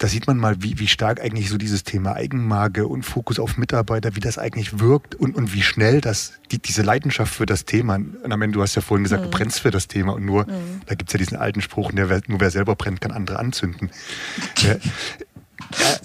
[0.00, 3.58] da sieht man mal, wie, wie stark eigentlich so dieses Thema Eigenmarke und Fokus auf
[3.58, 7.66] Mitarbeiter, wie das eigentlich wirkt und, und wie schnell das, die, diese Leidenschaft für das
[7.66, 9.30] Thema, und am Ende, du hast ja vorhin gesagt, mhm.
[9.30, 10.80] du brennst für das Thema und nur, mhm.
[10.86, 13.90] da gibt's ja diesen alten Spruch, der, nur wer selber brennt, kann andere anzünden.
[14.62, 14.76] ja,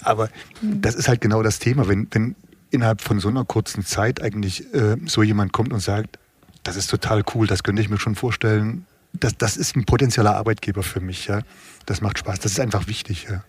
[0.02, 0.28] aber
[0.62, 2.36] das ist halt genau das Thema, wenn, wenn
[2.72, 6.20] innerhalb von so einer kurzen Zeit eigentlich äh, so jemand kommt und sagt,
[6.64, 10.36] das ist total cool, das könnte ich mir schon vorstellen, das, das ist ein potenzieller
[10.36, 11.44] Arbeitgeber für mich, ja.
[11.86, 13.46] Das macht Spaß, das ist einfach wichtig, ja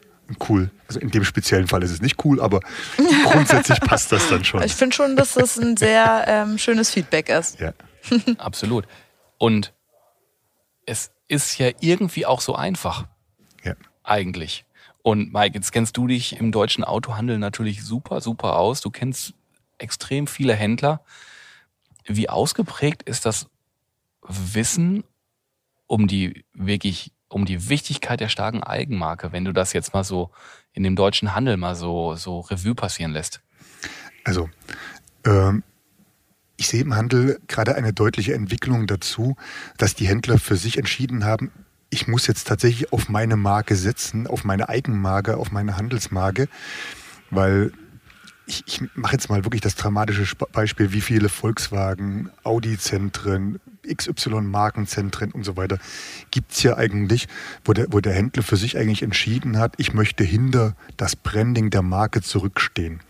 [0.49, 0.71] cool.
[0.89, 2.61] Also in dem speziellen Fall ist es nicht cool, aber
[3.25, 4.63] grundsätzlich passt das dann schon.
[4.63, 7.61] Ich finde schon, dass das ein sehr ähm, schönes Feedback ist.
[7.61, 7.73] Ja.
[8.39, 8.87] Absolut.
[9.39, 9.73] Und
[10.85, 13.07] es ist ja irgendwie auch so einfach.
[13.65, 13.75] Ja.
[14.03, 14.65] Eigentlich.
[15.03, 18.81] Und Mike, jetzt kennst du dich im deutschen Autohandel natürlich super, super aus.
[18.81, 19.35] Du kennst
[19.79, 21.01] extrem viele Händler.
[22.07, 23.49] Wie ausgeprägt ist das
[24.23, 25.05] Wissen
[25.87, 30.31] um die wirklich um die Wichtigkeit der starken Eigenmarke, wenn du das jetzt mal so
[30.73, 33.41] in dem deutschen Handel mal so, so Revue passieren lässt?
[34.25, 34.49] Also,
[35.25, 35.63] ähm,
[36.57, 39.37] ich sehe im Handel gerade eine deutliche Entwicklung dazu,
[39.77, 41.51] dass die Händler für sich entschieden haben,
[41.91, 46.49] ich muss jetzt tatsächlich auf meine Marke setzen, auf meine Eigenmarke, auf meine Handelsmarke,
[47.31, 47.73] weil
[48.47, 55.45] ich, ich mache jetzt mal wirklich das dramatische Beispiel, wie viele Volkswagen, Audi-Zentren, XY-Markenzentren und
[55.45, 55.79] so weiter
[56.31, 57.29] gibt es ja eigentlich,
[57.65, 61.71] wo der, wo der Händler für sich eigentlich entschieden hat, ich möchte hinter das Branding
[61.71, 63.01] der Marke zurückstehen.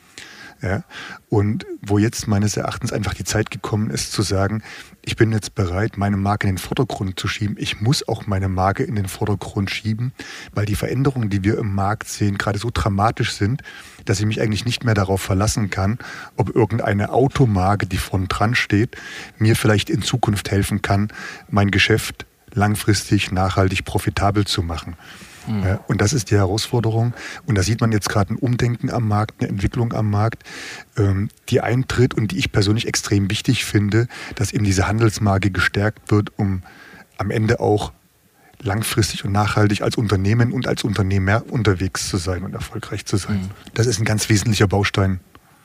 [0.63, 0.85] Ja?
[1.29, 4.63] Und wo jetzt meines Erachtens einfach die Zeit gekommen ist zu sagen,
[5.03, 7.57] ich bin jetzt bereit, meine Marke in den Vordergrund zu schieben.
[7.59, 10.13] Ich muss auch meine Marke in den Vordergrund schieben,
[10.53, 13.63] weil die Veränderungen, die wir im Markt sehen, gerade so dramatisch sind,
[14.05, 15.99] dass ich mich eigentlich nicht mehr darauf verlassen kann,
[16.37, 18.97] ob irgendeine Automarke, die vorn dran steht,
[19.39, 21.09] mir vielleicht in Zukunft helfen kann,
[21.49, 24.97] mein Geschäft langfristig nachhaltig profitabel zu machen.
[25.47, 25.79] Mhm.
[25.87, 27.15] Und das ist die Herausforderung.
[27.47, 30.43] Und da sieht man jetzt gerade ein Umdenken am Markt, eine Entwicklung am Markt,
[30.97, 36.11] ähm, die eintritt und die ich persönlich extrem wichtig finde, dass eben diese Handelsmarke gestärkt
[36.11, 36.63] wird, um
[37.19, 37.93] am Ende auch
[38.63, 43.37] langfristig und nachhaltig als Unternehmen und als Unternehmer unterwegs zu sein und erfolgreich zu sein.
[43.37, 43.51] Mhm.
[43.75, 45.21] Das ist ein ganz wesentlicher Baustein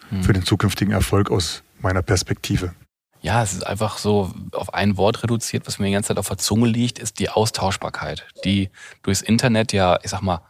[0.10, 0.24] mhm.
[0.24, 2.74] für den zukünftigen Erfolg aus meiner Perspektive.
[3.22, 6.28] Ja, es ist einfach so auf ein Wort reduziert, was mir die ganze Zeit auf
[6.28, 8.70] der Zunge liegt, ist die Austauschbarkeit, die
[9.04, 10.42] durchs Internet ja, ich sag mal,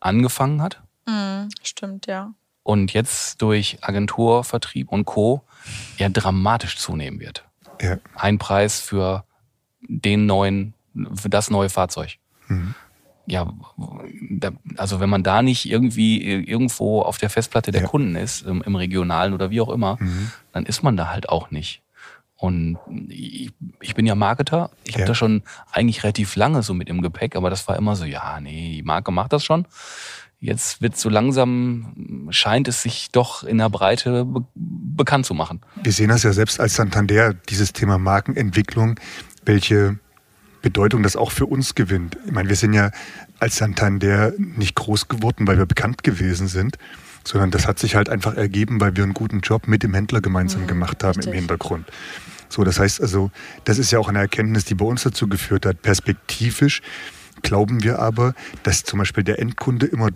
[0.00, 0.82] angefangen hat.
[1.06, 2.32] Mhm, stimmt, ja.
[2.64, 5.42] Und jetzt durch Agenturvertrieb und Co.
[5.98, 7.44] ja dramatisch zunehmen wird.
[7.80, 7.98] Ja.
[8.16, 9.24] Ein Preis für
[9.82, 10.74] den neuen,
[11.14, 12.18] für das neue Fahrzeug.
[12.48, 12.74] Mhm.
[13.28, 13.52] Ja,
[14.76, 17.88] also wenn man da nicht irgendwie irgendwo auf der Festplatte der ja.
[17.88, 20.30] Kunden ist, im, im, Regionalen oder wie auch immer, mhm.
[20.52, 21.82] dann ist man da halt auch nicht.
[22.38, 24.70] Und ich, ich bin ja Marketer.
[24.84, 25.00] Ich ja.
[25.00, 28.04] habe das schon eigentlich relativ lange so mit im Gepäck, aber das war immer so,
[28.04, 29.66] ja, nee, die Marke macht das schon.
[30.38, 35.60] Jetzt wird so langsam, scheint es sich doch in der Breite be bekannt zu machen.
[35.82, 38.98] Wir sehen das ja selbst als Santander, dieses Thema Markenentwicklung,
[39.44, 39.98] welche
[40.62, 42.18] Bedeutung das auch für uns gewinnt.
[42.26, 42.90] Ich meine, wir sind ja
[43.38, 46.78] als Santander nicht groß geworden, weil wir bekannt gewesen sind,
[47.24, 50.20] sondern das hat sich halt einfach ergeben, weil wir einen guten Job mit dem Händler
[50.20, 51.26] gemeinsam mhm, gemacht haben richtig.
[51.32, 51.86] im Hintergrund.
[52.48, 53.30] So, das heißt also,
[53.64, 55.82] das ist ja auch eine Erkenntnis, die bei uns dazu geführt hat.
[55.82, 56.82] Perspektivisch
[57.42, 60.10] glauben wir aber, dass zum Beispiel der Endkunde immer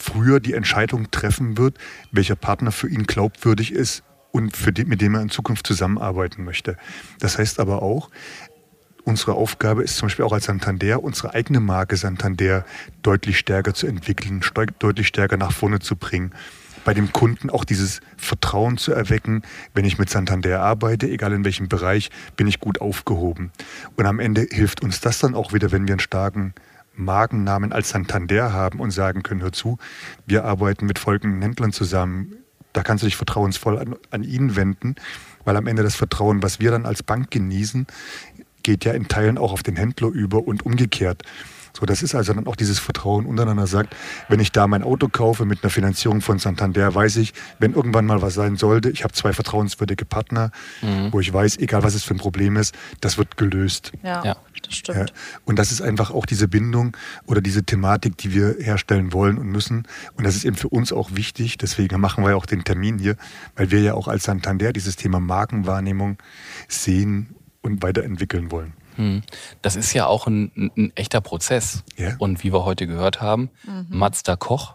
[0.00, 1.78] früher die Entscheidung treffen wird,
[2.12, 6.44] welcher Partner für ihn glaubwürdig ist und für die, mit dem er in Zukunft zusammenarbeiten
[6.44, 6.76] möchte.
[7.18, 8.10] Das heißt aber auch,
[9.04, 12.66] unsere Aufgabe ist zum Beispiel auch als Santander, unsere eigene Marke Santander
[13.02, 14.42] deutlich stärker zu entwickeln,
[14.78, 16.34] deutlich stärker nach vorne zu bringen
[16.86, 19.42] bei dem Kunden auch dieses Vertrauen zu erwecken,
[19.74, 23.50] wenn ich mit Santander arbeite, egal in welchem Bereich, bin ich gut aufgehoben.
[23.96, 26.54] Und am Ende hilft uns das dann auch wieder, wenn wir einen starken
[26.94, 29.78] Markennamen als Santander haben und sagen können, hör zu,
[30.26, 32.36] wir arbeiten mit folgenden Händlern zusammen,
[32.72, 34.94] da kannst du dich vertrauensvoll an, an ihn wenden,
[35.44, 37.88] weil am Ende das Vertrauen, was wir dann als Bank genießen,
[38.62, 41.24] geht ja in Teilen auch auf den Händler über und umgekehrt.
[41.76, 43.94] So, das ist also dann auch dieses Vertrauen untereinander sagt,
[44.30, 48.06] wenn ich da mein Auto kaufe mit einer Finanzierung von Santander, weiß ich, wenn irgendwann
[48.06, 51.12] mal was sein sollte, ich habe zwei vertrauenswürdige Partner, mhm.
[51.12, 53.92] wo ich weiß, egal was es für ein Problem ist, das wird gelöst.
[54.02, 54.36] Ja, ja.
[54.62, 55.10] das stimmt.
[55.10, 55.16] Ja.
[55.44, 59.48] Und das ist einfach auch diese Bindung oder diese Thematik, die wir herstellen wollen und
[59.48, 59.86] müssen.
[60.14, 61.58] Und das ist eben für uns auch wichtig.
[61.58, 63.16] Deswegen machen wir ja auch den Termin hier,
[63.54, 66.16] weil wir ja auch als Santander dieses Thema Markenwahrnehmung
[66.68, 68.72] sehen und weiterentwickeln wollen.
[68.96, 69.22] Hm.
[69.62, 71.84] Das ist ja auch ein, ein echter Prozess.
[71.96, 72.14] Ja.
[72.18, 73.86] Und wie wir heute gehört haben, mhm.
[73.90, 74.74] Mazda Koch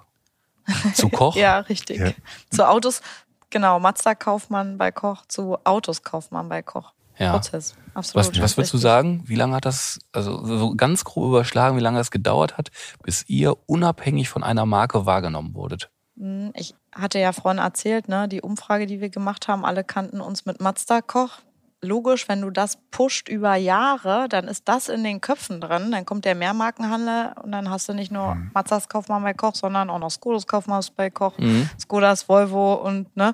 [0.94, 1.36] zu Koch.
[1.36, 2.00] ja, richtig.
[2.00, 2.12] Ja.
[2.50, 3.02] Zu Autos,
[3.50, 6.94] genau, Mazda Kaufmann bei Koch, zu Autos Kaufmann bei Koch.
[7.18, 7.34] Ja.
[7.34, 7.76] Prozess.
[7.94, 8.28] Absolut.
[8.28, 9.24] Was, was würdest du sagen?
[9.28, 12.72] Wie lange hat das, also so ganz grob überschlagen, wie lange das gedauert hat,
[13.04, 15.92] bis ihr unabhängig von einer Marke wahrgenommen wurdet?
[16.18, 20.22] Hm, ich hatte ja vorhin erzählt, ne, die Umfrage, die wir gemacht haben, alle kannten
[20.22, 21.40] uns mit Mazda Koch
[21.82, 25.92] logisch, wenn du das pusht über Jahre, dann ist das in den Köpfen drin.
[25.92, 28.52] Dann kommt der Mehrmarkenhandel und dann hast du nicht nur mhm.
[28.54, 31.70] Mazdas Kaufmann bei Koch, sondern auch noch Skodas Kaufmann bei Koch, mhm.
[31.80, 33.34] Skodas Volvo und ne.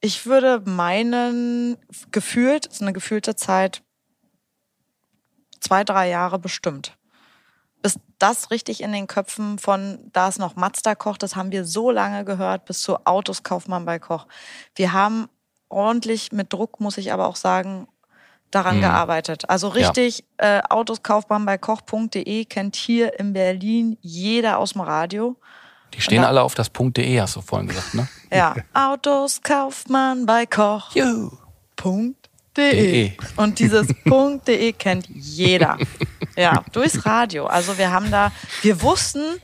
[0.00, 1.76] Ich würde meinen,
[2.10, 3.82] gefühlt, ist eine gefühlte Zeit,
[5.60, 6.96] zwei, drei Jahre bestimmt.
[7.80, 11.64] Bis das richtig in den Köpfen von, da ist noch Mazda Koch, das haben wir
[11.64, 14.26] so lange gehört, bis zu Autos Kaufmann bei Koch.
[14.74, 15.28] Wir haben
[15.74, 17.88] ordentlich mit Druck, muss ich aber auch sagen,
[18.50, 18.82] daran mhm.
[18.82, 19.48] gearbeitet.
[19.48, 20.58] Also richtig, ja.
[20.58, 25.36] äh, Autos kaufbar bei koch.de kennt hier in Berlin jeder aus dem Radio.
[25.92, 28.08] Die stehen da, alle auf das .de, hast du vorhin gesagt, ne?
[28.32, 30.92] Ja, Autos kauft man bei Koch.
[32.56, 33.12] De.
[33.36, 33.88] Und dieses
[34.46, 35.76] .de kennt jeder.
[36.36, 37.46] Ja, durchs Radio.
[37.46, 38.32] Also wir haben da,
[38.62, 39.40] wir wussten,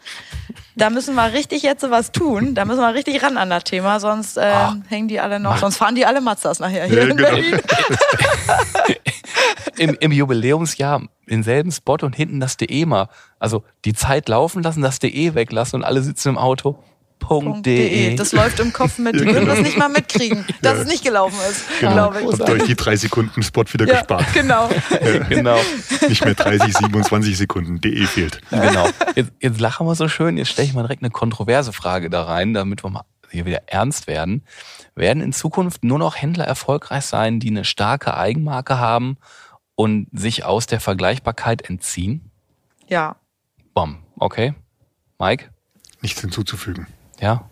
[0.77, 2.55] da müssen wir richtig jetzt was tun.
[2.55, 4.77] Da müssen wir richtig ran an das Thema, sonst äh, ah.
[4.89, 7.31] hängen die alle noch, sonst fahren die alle Mazdas nachher hier ja, in genau.
[7.31, 7.61] Berlin.
[9.77, 13.09] Im, Im Jubiläumsjahr denselben Spot und hinten das DE mal.
[13.39, 16.79] Also die Zeit laufen lassen, das DE weglassen und alle sitzen im Auto.
[18.17, 19.15] Das läuft im Kopf mit.
[19.15, 22.11] Die würden das nicht mal mitkriegen, dass es nicht gelaufen ist, Genau.
[22.11, 22.27] glaube ich.
[22.41, 24.27] Habt ihr euch die drei Sekunden Spot wieder Ja, gespart.
[24.35, 24.69] genau.
[25.29, 25.59] genau.
[26.09, 27.81] Nicht mehr 30, 27 Sekunden.
[27.81, 28.41] DE fehlt.
[28.51, 28.89] genau.
[29.15, 32.25] Jetzt, jetzt lachen wir so schön, jetzt stelle ich mal direkt eine kontroverse Frage da
[32.25, 34.43] rein, damit wir mal hier wieder ernst werden.
[34.97, 39.19] Werden in Zukunft nur noch Händler erfolgreich sein, die eine starke Eigenmarke haben
[39.77, 42.31] und sich aus der Vergleichbarkeit entziehen?
[42.89, 43.17] Ja,
[43.73, 44.55] Bom, okay.
[45.21, 45.51] Mike?
[46.03, 46.89] Nichts hinzuzufügen.
[47.21, 47.49] Ja?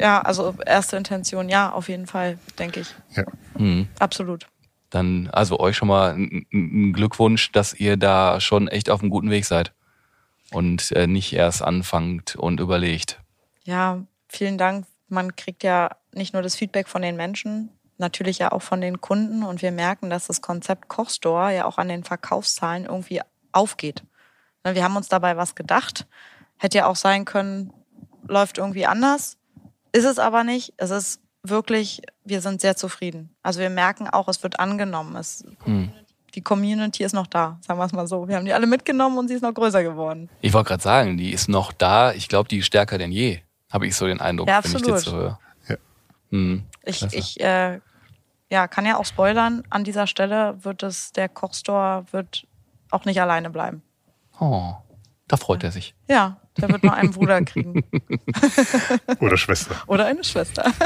[0.00, 2.94] ja, also erste Intention, ja, auf jeden Fall, denke ich.
[3.14, 3.24] Ja.
[3.56, 3.86] Hm.
[3.98, 4.46] Absolut.
[4.88, 9.10] Dann also euch schon mal ein ein Glückwunsch, dass ihr da schon echt auf einem
[9.10, 9.72] guten Weg seid
[10.52, 13.20] und äh, nicht erst anfangt und überlegt.
[13.64, 14.86] Ja, vielen Dank.
[15.08, 19.00] Man kriegt ja nicht nur das Feedback von den Menschen, natürlich ja auch von den
[19.00, 23.20] Kunden und wir merken, dass das Konzept Kochstore ja auch an den Verkaufszahlen irgendwie
[23.52, 24.02] aufgeht.
[24.64, 26.06] Ne, Wir haben uns dabei was gedacht.
[26.56, 27.72] Hätte ja auch sein können,
[28.30, 29.36] läuft irgendwie anders.
[29.92, 30.72] Ist es aber nicht.
[30.76, 33.34] Es ist wirklich, wir sind sehr zufrieden.
[33.42, 35.16] Also wir merken auch, es wird angenommen.
[35.16, 35.90] Es, Hm.
[36.34, 38.28] die Community ist noch da, sagen wir es mal so.
[38.28, 40.28] Wir haben die alle mitgenommen und sie ist noch größer geworden.
[40.40, 42.12] Ich wollte gerade sagen, die ist noch da.
[42.12, 43.40] Ich glaube, die ist stärker denn je.
[43.70, 45.00] Habe ich so den Eindruck, Ja, wenn ich dir absolut.
[45.00, 45.38] so höre.
[45.68, 45.76] Ja.
[46.30, 46.64] Hm.
[46.84, 47.80] Ich, ich äh,
[48.50, 49.62] ja, kann ja auch spoilern.
[49.70, 52.46] An dieser Stelle wird es, der Kochstore wird
[52.90, 53.82] auch nicht alleine bleiben.
[54.38, 54.74] Oh,
[55.28, 55.94] da freut er sich.
[56.08, 57.84] Ja, der wird noch einen Bruder kriegen.
[59.20, 59.76] Oder Schwester.
[59.86, 60.64] Oder eine Schwester.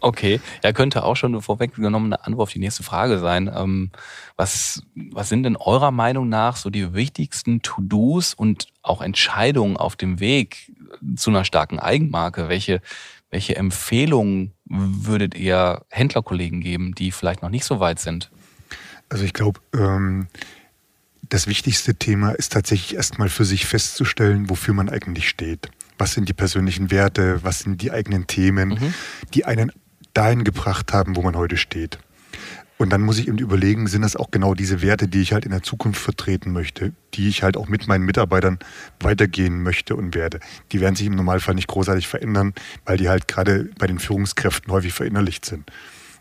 [0.00, 3.48] Okay, ja, könnte auch schon eine vorweggenommene Antwort auf die nächste Frage sein.
[3.54, 3.90] Ähm,
[4.36, 9.94] was, was sind denn eurer Meinung nach so die wichtigsten To-Dos und auch Entscheidungen auf
[9.94, 10.72] dem Weg
[11.14, 12.48] zu einer starken Eigenmarke?
[12.48, 12.80] Welche,
[13.30, 18.30] welche Empfehlungen würdet ihr Händlerkollegen geben, die vielleicht noch nicht so weit sind?
[19.08, 20.26] Also ich glaube, ähm,
[21.32, 25.70] das wichtigste Thema ist tatsächlich erstmal für sich festzustellen, wofür man eigentlich steht.
[25.96, 28.78] Was sind die persönlichen Werte, was sind die eigenen Themen,
[29.32, 29.72] die einen
[30.12, 31.98] dahin gebracht haben, wo man heute steht.
[32.76, 35.44] Und dann muss ich eben überlegen, sind das auch genau diese Werte, die ich halt
[35.44, 38.58] in der Zukunft vertreten möchte, die ich halt auch mit meinen Mitarbeitern
[39.00, 40.40] weitergehen möchte und werde.
[40.72, 42.52] Die werden sich im Normalfall nicht großartig verändern,
[42.84, 45.70] weil die halt gerade bei den Führungskräften häufig verinnerlicht sind.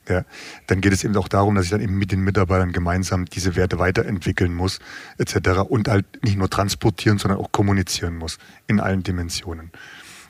[0.10, 0.26] Ja,
[0.68, 3.56] dann geht es eben auch darum, dass ich dann eben mit den Mitarbeitern gemeinsam diese
[3.56, 4.80] Werte weiterentwickeln muss,
[5.20, 5.60] etc.
[5.70, 9.72] Und halt nicht nur transportieren, sondern auch kommunizieren muss in allen Dimensionen.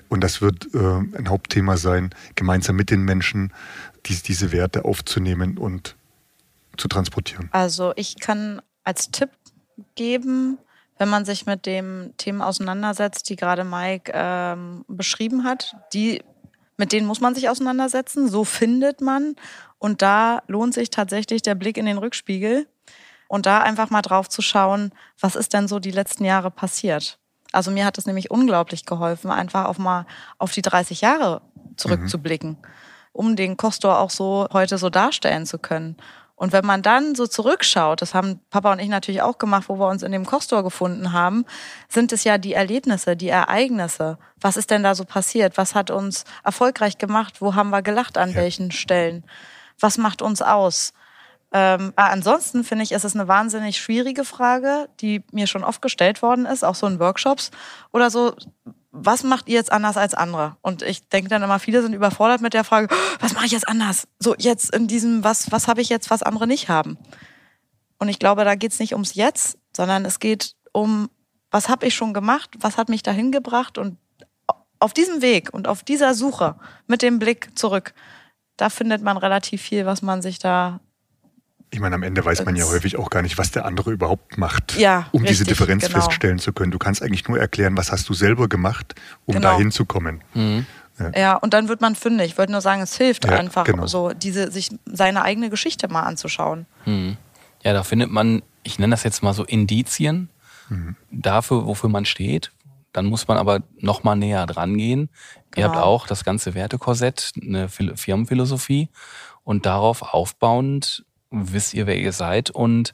[0.09, 3.53] Und das wird äh, ein Hauptthema sein, gemeinsam mit den Menschen
[4.05, 5.95] dies, diese Werte aufzunehmen und
[6.75, 7.49] zu transportieren.
[7.53, 9.29] Also ich kann als Tipp
[9.95, 10.57] geben,
[10.97, 16.21] wenn man sich mit dem Themen auseinandersetzt, die gerade Mike ähm, beschrieben hat, die
[16.81, 18.27] mit denen muss man sich auseinandersetzen.
[18.27, 19.35] So findet man.
[19.77, 22.67] Und da lohnt sich tatsächlich der Blick in den Rückspiegel
[23.27, 27.19] und da einfach mal drauf zu schauen, was ist denn so die letzten Jahre passiert.
[27.51, 30.07] Also mir hat es nämlich unglaublich geholfen, einfach auch mal
[30.39, 31.43] auf die 30 Jahre
[31.77, 32.57] zurückzublicken,
[33.13, 35.97] um den Kochstore auch so heute so darstellen zu können.
[36.41, 39.75] Und wenn man dann so zurückschaut, das haben Papa und ich natürlich auch gemacht, wo
[39.77, 41.45] wir uns in dem Kostor gefunden haben,
[41.87, 44.17] sind es ja die Erlebnisse, die Ereignisse.
[44.39, 45.55] Was ist denn da so passiert?
[45.59, 47.41] Was hat uns erfolgreich gemacht?
[47.41, 48.37] Wo haben wir gelacht an Ja.
[48.37, 49.23] welchen Stellen?
[49.79, 50.93] Was macht uns aus?
[51.51, 55.83] Ähm, aber ansonsten finde ich, ist es eine wahnsinnig schwierige Frage, die mir schon oft
[55.83, 57.51] gestellt worden ist, auch so in Workshops
[57.91, 58.33] oder so.
[58.91, 60.57] Was macht ihr jetzt anders als andere?
[60.61, 63.67] Und ich denke dann immer, viele sind überfordert mit der Frage, was mache ich jetzt
[63.67, 64.07] anders?
[64.19, 66.97] So jetzt in diesem, was, was habe ich jetzt, was andere nicht haben?
[67.99, 71.09] Und ich glaube, da geht es nicht ums Jetzt, sondern es geht um,
[71.51, 73.97] was habe ich schon gemacht, was hat mich dahin gebracht und
[74.79, 76.55] auf diesem Weg und auf dieser Suche
[76.87, 77.93] mit dem Blick zurück,
[78.57, 80.79] da findet man relativ viel, was man sich da
[81.73, 84.37] Ich meine, am Ende weiß man ja häufig auch gar nicht, was der andere überhaupt
[84.37, 86.01] macht, Ja, um diese richtig, Differenz genau.
[86.01, 86.71] feststellen zu können.
[86.71, 88.93] Du kannst eigentlich nur erklären, was hast du selber gemacht,
[89.25, 89.51] um Genau.
[89.51, 90.21] dahin zu kommen.
[90.33, 90.65] Mhm.
[91.15, 92.27] Ja, und dann wird man fündig.
[92.33, 93.87] Ich wollte nur sagen, es hilft Ja, einfach, genau.
[93.87, 96.65] so diese, sich seine eigene Geschichte mal anzuschauen.
[96.85, 97.15] Mhm.
[97.63, 100.29] Ja, da findet man, ich nenne das jetzt mal so Indizien
[101.09, 102.51] dafür, wofür man steht.
[102.93, 105.09] Dann muss man aber noch mal näher dran gehen.
[105.55, 105.85] Ihr habt Genau.
[105.85, 108.89] auch das ganze Wertekorsett, eine Phil- Firmenphilosophie
[109.43, 112.93] und darauf aufbauend wisst ihr, wer ihr seid und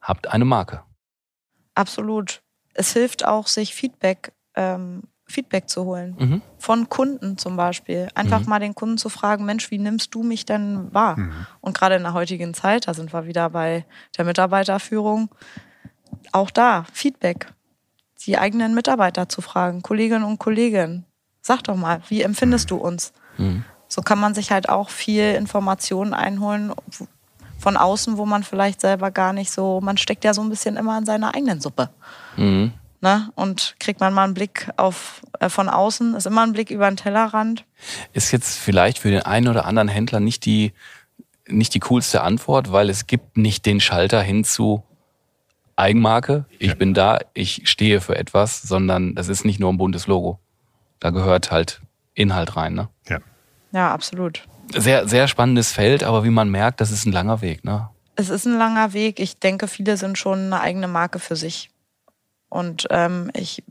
[0.00, 0.82] habt eine Marke.
[1.74, 2.42] Absolut.
[2.74, 6.16] Es hilft auch, sich Feedback, ähm, Feedback zu holen.
[6.18, 6.42] Mhm.
[6.58, 8.08] Von Kunden zum Beispiel.
[8.14, 8.48] Einfach Mhm.
[8.48, 11.18] mal den Kunden zu fragen, Mensch, wie nimmst du mich denn wahr?
[11.18, 11.46] Mhm.
[11.60, 13.86] Und gerade in der heutigen Zeit, da sind wir wieder bei
[14.18, 15.30] der Mitarbeiterführung,
[16.32, 17.52] auch da Feedback.
[18.26, 21.06] Die eigenen Mitarbeiter zu fragen, Kolleginnen und Kollegen.
[21.40, 23.12] Sag doch mal, wie empfindest du uns?
[23.38, 23.64] Mhm.
[23.88, 26.72] So kann man sich halt auch viel Informationen einholen
[27.62, 30.76] von außen, wo man vielleicht selber gar nicht so, man steckt ja so ein bisschen
[30.76, 31.90] immer in seiner eigenen Suppe.
[32.36, 32.72] Mhm.
[33.00, 33.30] Ne?
[33.34, 36.88] Und kriegt man mal einen Blick auf, äh, von außen, ist immer ein Blick über
[36.88, 37.64] den Tellerrand.
[38.12, 40.72] Ist jetzt vielleicht für den einen oder anderen Händler nicht die,
[41.48, 44.82] nicht die coolste Antwort, weil es gibt nicht den Schalter hin zu
[45.74, 50.06] Eigenmarke, ich bin da, ich stehe für etwas, sondern das ist nicht nur ein buntes
[50.06, 50.38] Logo.
[51.00, 51.80] Da gehört halt
[52.14, 52.74] Inhalt rein.
[52.74, 52.88] Ne?
[53.08, 53.18] Ja.
[53.72, 54.44] Ja, absolut.
[54.74, 57.64] Sehr, sehr spannendes Feld, aber wie man merkt, das ist ein langer Weg.
[57.64, 57.88] Ne?
[58.16, 59.20] Es ist ein langer Weg.
[59.20, 61.70] Ich denke, viele sind schon eine eigene Marke für sich.
[62.48, 63.64] Und ähm, ich,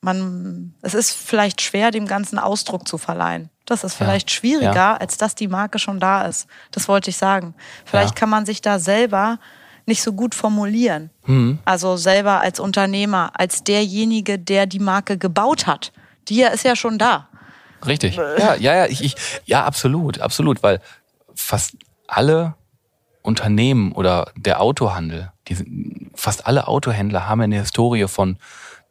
[0.00, 3.50] man, es ist vielleicht schwer, dem Ganzen Ausdruck zu verleihen.
[3.64, 4.36] Das ist vielleicht ja.
[4.36, 4.96] schwieriger, ja.
[4.96, 6.48] als dass die Marke schon da ist.
[6.72, 7.54] Das wollte ich sagen.
[7.84, 8.14] Vielleicht ja.
[8.16, 9.38] kann man sich da selber
[9.86, 11.10] nicht so gut formulieren.
[11.26, 11.60] Mhm.
[11.64, 15.92] Also selber als Unternehmer, als derjenige, der die Marke gebaut hat.
[16.28, 17.29] Die ist ja schon da.
[17.86, 18.16] Richtig.
[18.16, 20.80] Ja, ja, ja, ich, ich, ja, absolut, absolut, weil
[21.34, 21.76] fast
[22.06, 22.54] alle
[23.22, 28.38] Unternehmen oder der Autohandel, die, fast alle Autohändler haben eine Historie von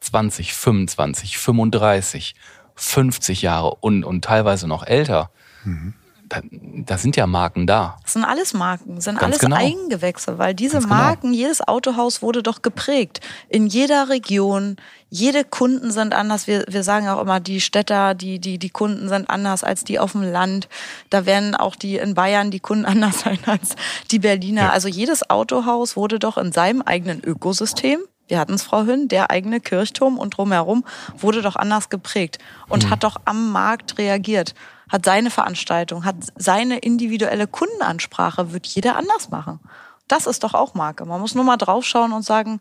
[0.01, 2.35] 20, 25, 35,
[2.75, 5.29] 50 Jahre und, und teilweise noch älter.
[5.63, 5.93] Mhm.
[6.29, 7.97] Da, da, sind ja Marken da.
[8.03, 9.55] Das sind alles Marken, sind Ganz alles genau.
[9.55, 10.95] Eigengewächse, weil diese Ganz genau.
[10.95, 11.41] Marken, genau.
[11.41, 13.19] jedes Autohaus wurde doch geprägt.
[13.49, 14.77] In jeder Region,
[15.09, 16.45] jede Kunden sind anders.
[16.45, 19.97] Wir, wir sagen auch immer, die Städter, die, die, die Kunden sind anders als die
[19.97, 20.69] auf dem Land.
[21.09, 23.75] Da werden auch die in Bayern die Kunden anders sein als
[24.11, 24.61] die Berliner.
[24.61, 24.69] Ja.
[24.69, 27.99] Also jedes Autohaus wurde doch in seinem eigenen Ökosystem
[28.29, 30.85] wir hatten es vorhin, der eigene Kirchturm und drumherum
[31.17, 32.37] wurde doch anders geprägt
[32.69, 32.89] und mhm.
[32.91, 34.53] hat doch am Markt reagiert
[34.89, 39.59] hat seine Veranstaltung, hat seine individuelle Kundenansprache, wird jeder anders machen.
[40.07, 41.05] Das ist doch auch Marke.
[41.05, 42.59] Man muss nur mal draufschauen und sagen,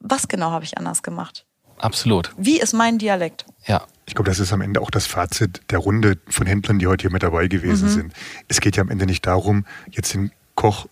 [0.00, 1.46] was genau habe ich anders gemacht?
[1.78, 2.32] Absolut.
[2.36, 3.44] Wie ist mein Dialekt?
[3.66, 3.82] Ja.
[4.06, 7.02] Ich glaube, das ist am Ende auch das Fazit der Runde von Händlern, die heute
[7.02, 7.92] hier mit dabei gewesen mhm.
[7.92, 8.12] sind.
[8.48, 10.86] Es geht ja am Ende nicht darum, jetzt den Koch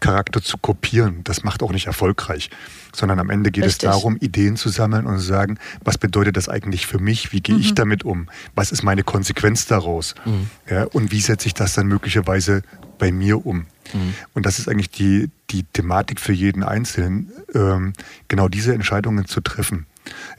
[0.00, 1.22] Charakter zu kopieren.
[1.24, 2.50] Das macht auch nicht erfolgreich,
[2.94, 3.88] sondern am Ende geht Richtig.
[3.88, 7.32] es darum, Ideen zu sammeln und zu sagen, was bedeutet das eigentlich für mich?
[7.32, 7.60] Wie gehe mhm.
[7.60, 8.28] ich damit um?
[8.54, 10.14] Was ist meine Konsequenz daraus?
[10.24, 10.50] Mhm.
[10.70, 12.62] Ja, und wie setze ich das dann möglicherweise
[12.98, 13.66] bei mir um?
[13.92, 14.14] Mhm.
[14.34, 17.92] Und das ist eigentlich die, die Thematik für jeden Einzelnen, ähm,
[18.28, 19.86] genau diese Entscheidungen zu treffen.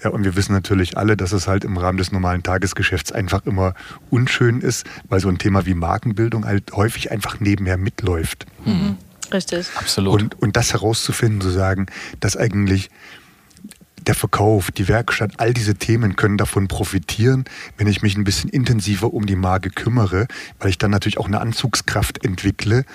[0.03, 3.45] Ja, und wir wissen natürlich alle, dass es halt im Rahmen des normalen Tagesgeschäfts einfach
[3.45, 3.75] immer
[4.09, 8.45] unschön ist, weil so ein Thema wie Markenbildung halt häufig einfach nebenher mitläuft.
[8.65, 8.97] Mhm.
[9.31, 9.67] Richtig.
[9.75, 10.21] Absolut.
[10.21, 11.87] Und, und das herauszufinden, zu sagen,
[12.19, 12.89] dass eigentlich
[14.09, 17.45] der Verkauf, die Werkstatt, all diese Themen können davon profitieren,
[17.77, 20.27] wenn ich mich ein bisschen intensiver um die Marke kümmere,
[20.59, 22.85] weil ich dann natürlich auch eine Anzugskraft entwickle,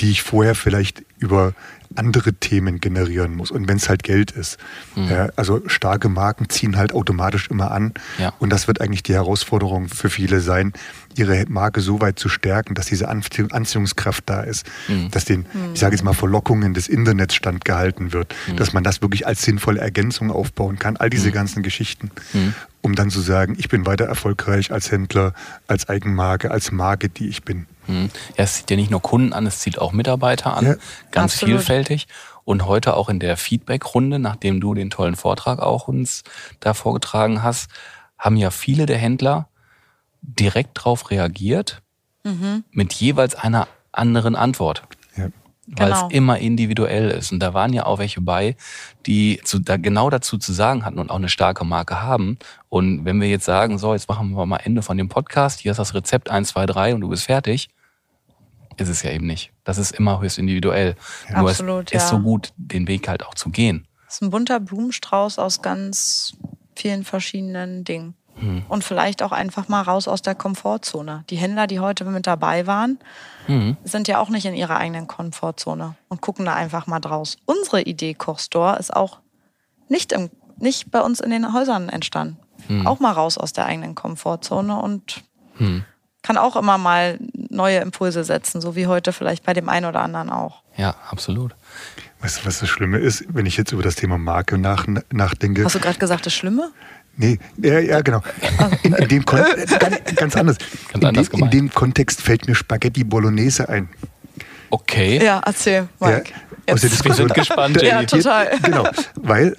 [0.00, 1.54] die ich vorher vielleicht über
[1.96, 3.50] andere Themen generieren muss.
[3.50, 4.58] Und wenn es halt Geld ist.
[4.94, 5.08] Mhm.
[5.08, 7.92] Ja, also starke Marken ziehen halt automatisch immer an.
[8.18, 8.32] Ja.
[8.38, 10.72] Und das wird eigentlich die Herausforderung für viele sein,
[11.16, 15.10] ihre Marke so weit zu stärken, dass diese Anziehungskraft da ist, mhm.
[15.10, 18.56] dass den, ich sage jetzt mal, Verlockungen des Internets standgehalten wird, mhm.
[18.56, 21.34] dass man das wirklich als sinnvolle Ergänzung aufbauen kann, all diese mhm.
[21.34, 22.54] ganzen Geschichten, mhm.
[22.80, 25.34] um dann zu sagen, ich bin weiter erfolgreich als Händler,
[25.66, 27.66] als Eigenmarke, als Marke, die ich bin.
[27.86, 28.10] Mhm.
[28.36, 30.74] Ja, es zieht ja nicht nur Kunden an, es zieht auch Mitarbeiter an, ja.
[31.10, 31.56] ganz Absolut.
[31.56, 32.06] vielfältig.
[32.44, 36.24] Und heute auch in der Feedback-Runde, nachdem du den tollen Vortrag auch uns
[36.58, 37.68] da vorgetragen hast,
[38.18, 39.49] haben ja viele der Händler
[40.22, 41.82] direkt darauf reagiert
[42.24, 42.64] mhm.
[42.70, 44.82] mit jeweils einer anderen Antwort.
[45.16, 45.28] Ja.
[45.66, 46.08] Weil genau.
[46.08, 47.32] es immer individuell ist.
[47.32, 48.56] Und da waren ja auch welche bei,
[49.06, 52.38] die zu, da genau dazu zu sagen hatten und auch eine starke Marke haben.
[52.68, 55.70] Und wenn wir jetzt sagen, so, jetzt machen wir mal Ende von dem Podcast, hier
[55.70, 57.68] ist das Rezept 1, 2, 3 und du bist fertig,
[58.78, 59.52] ist es ja eben nicht.
[59.62, 60.96] Das ist immer höchst individuell.
[61.28, 61.40] Ja.
[61.40, 61.98] Nur Absolut, es ja.
[61.98, 63.86] ist so gut, den Weg halt auch zu gehen.
[64.08, 66.36] Es ist ein bunter Blumenstrauß aus ganz
[66.74, 68.14] vielen verschiedenen Dingen.
[68.40, 68.64] Mhm.
[68.68, 71.24] Und vielleicht auch einfach mal raus aus der Komfortzone.
[71.30, 72.98] Die Händler, die heute mit dabei waren,
[73.46, 73.76] mhm.
[73.84, 77.36] sind ja auch nicht in ihrer eigenen Komfortzone und gucken da einfach mal draus.
[77.44, 79.18] Unsere Idee Kochstore ist auch
[79.88, 82.38] nicht, im, nicht bei uns in den Häusern entstanden.
[82.68, 82.86] Mhm.
[82.86, 85.22] Auch mal raus aus der eigenen Komfortzone und
[85.58, 85.84] mhm.
[86.22, 90.00] kann auch immer mal neue Impulse setzen, so wie heute vielleicht bei dem einen oder
[90.00, 90.62] anderen auch.
[90.76, 91.54] Ja, absolut.
[92.20, 95.64] Weißt du, was das Schlimme ist, wenn ich jetzt über das Thema Marke nach, nachdenke?
[95.64, 96.70] Hast du gerade gesagt, das Schlimme?
[97.16, 98.22] Nee, ja, ja genau.
[98.82, 99.40] In, in dem Kon
[99.78, 100.56] ganz, ganz anders.
[100.92, 103.88] Ganz in, dem, in dem Kontext fällt mir Spaghetti Bolognese ein.
[104.70, 105.22] Okay.
[105.22, 106.32] Ja, erzähl, Mike.
[106.66, 107.28] Ja, aus der Diskussion.
[107.28, 108.50] Wir sind gespannt, Ja, total.
[108.62, 109.56] Genau, weil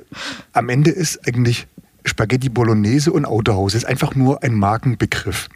[0.53, 1.67] am Ende ist eigentlich
[2.05, 5.49] Spaghetti Bolognese und Autohaus ist einfach nur ein Markenbegriff.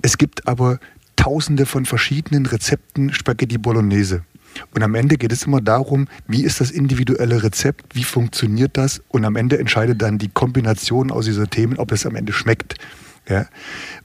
[0.00, 0.78] Es gibt aber
[1.16, 4.22] tausende von verschiedenen Rezepten Spaghetti Bolognese.
[4.74, 9.02] Und am Ende geht es immer darum, wie ist das individuelle Rezept, wie funktioniert das
[9.08, 12.76] und am Ende entscheidet dann die Kombination aus dieser Themen, ob es am Ende schmeckt.
[13.28, 13.46] Ja?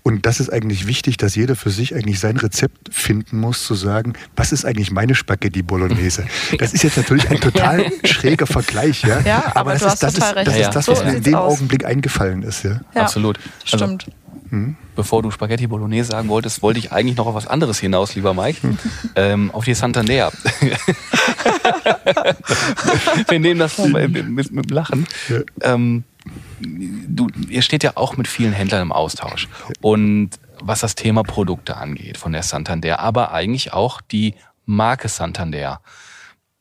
[0.04, 3.74] Und das ist eigentlich wichtig, dass jeder für sich eigentlich sein Rezept finden muss, zu
[3.74, 6.26] sagen, was ist eigentlich meine Spaghetti Bolognese?
[6.60, 9.20] Das ist jetzt natürlich ein total schräger Vergleich, ja.
[9.22, 11.36] ja aber, aber das, ist, das, ist, das, ist, das, was so mir in dem
[11.36, 11.54] aus.
[11.54, 12.82] Augenblick eingefallen ist, ja.
[12.94, 13.38] ja Absolut.
[13.72, 14.08] Also, Stimmt.
[14.50, 14.76] Hm?
[14.96, 18.34] Bevor du Spaghetti Bolognese sagen wolltest, wollte ich eigentlich noch auf was anderes hinaus, lieber
[18.34, 18.64] Mike.
[18.64, 18.78] Hm.
[19.16, 20.32] Ähm, auf die Santander.
[23.28, 25.08] Wir nehmen das mit, mit, mit Lachen.
[25.28, 25.40] Ja.
[25.62, 26.04] Ähm,
[26.60, 29.48] du, ihr steht ja auch mit vielen Händlern im Austausch.
[29.82, 30.32] Und
[30.62, 34.36] was das Thema Produkte angeht von der Santander, aber eigentlich auch die
[34.66, 35.82] Marke Santander.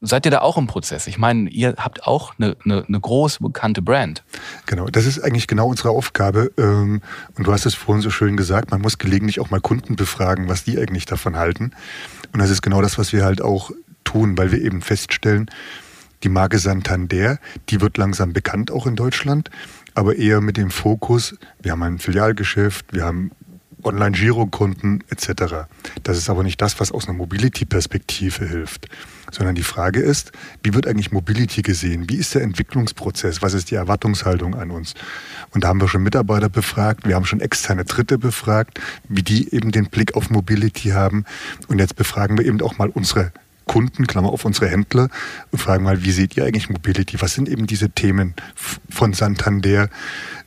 [0.02, 1.06] Seid ihr da auch im Prozess?
[1.06, 4.24] Ich meine, ihr habt auch eine, eine, eine große, bekannte Brand.
[4.66, 6.52] Genau, das ist eigentlich genau unsere Aufgabe.
[6.58, 7.00] Ähm,
[7.36, 10.48] und du hast es vorhin so schön gesagt, man muss gelegentlich auch mal Kunden befragen,
[10.48, 11.72] was die eigentlich davon halten.
[12.32, 13.70] Und das ist genau das, was wir halt auch
[14.04, 15.50] tun, weil wir eben feststellen,
[16.22, 17.38] die Marke Santander,
[17.70, 19.50] die wird langsam bekannt auch in Deutschland,
[19.94, 23.30] aber eher mit dem Fokus, wir haben ein Filialgeschäft, wir haben
[23.86, 25.66] Online-Girokonten etc.
[26.02, 28.88] Das ist aber nicht das, was aus einer Mobility-Perspektive hilft,
[29.30, 30.32] sondern die Frage ist,
[30.62, 32.08] wie wird eigentlich Mobility gesehen?
[32.08, 33.42] Wie ist der Entwicklungsprozess?
[33.42, 34.94] Was ist die Erwartungshaltung an uns?
[35.50, 39.54] Und da haben wir schon Mitarbeiter befragt, wir haben schon externe Dritte befragt, wie die
[39.54, 41.24] eben den Blick auf Mobility haben.
[41.68, 43.32] Und jetzt befragen wir eben auch mal unsere
[43.66, 45.08] Kunden, Klammer auf unsere Händler,
[45.50, 47.20] und fragen mal, wie seht ihr eigentlich Mobility?
[47.20, 48.34] Was sind eben diese Themen
[48.88, 49.90] von Santander,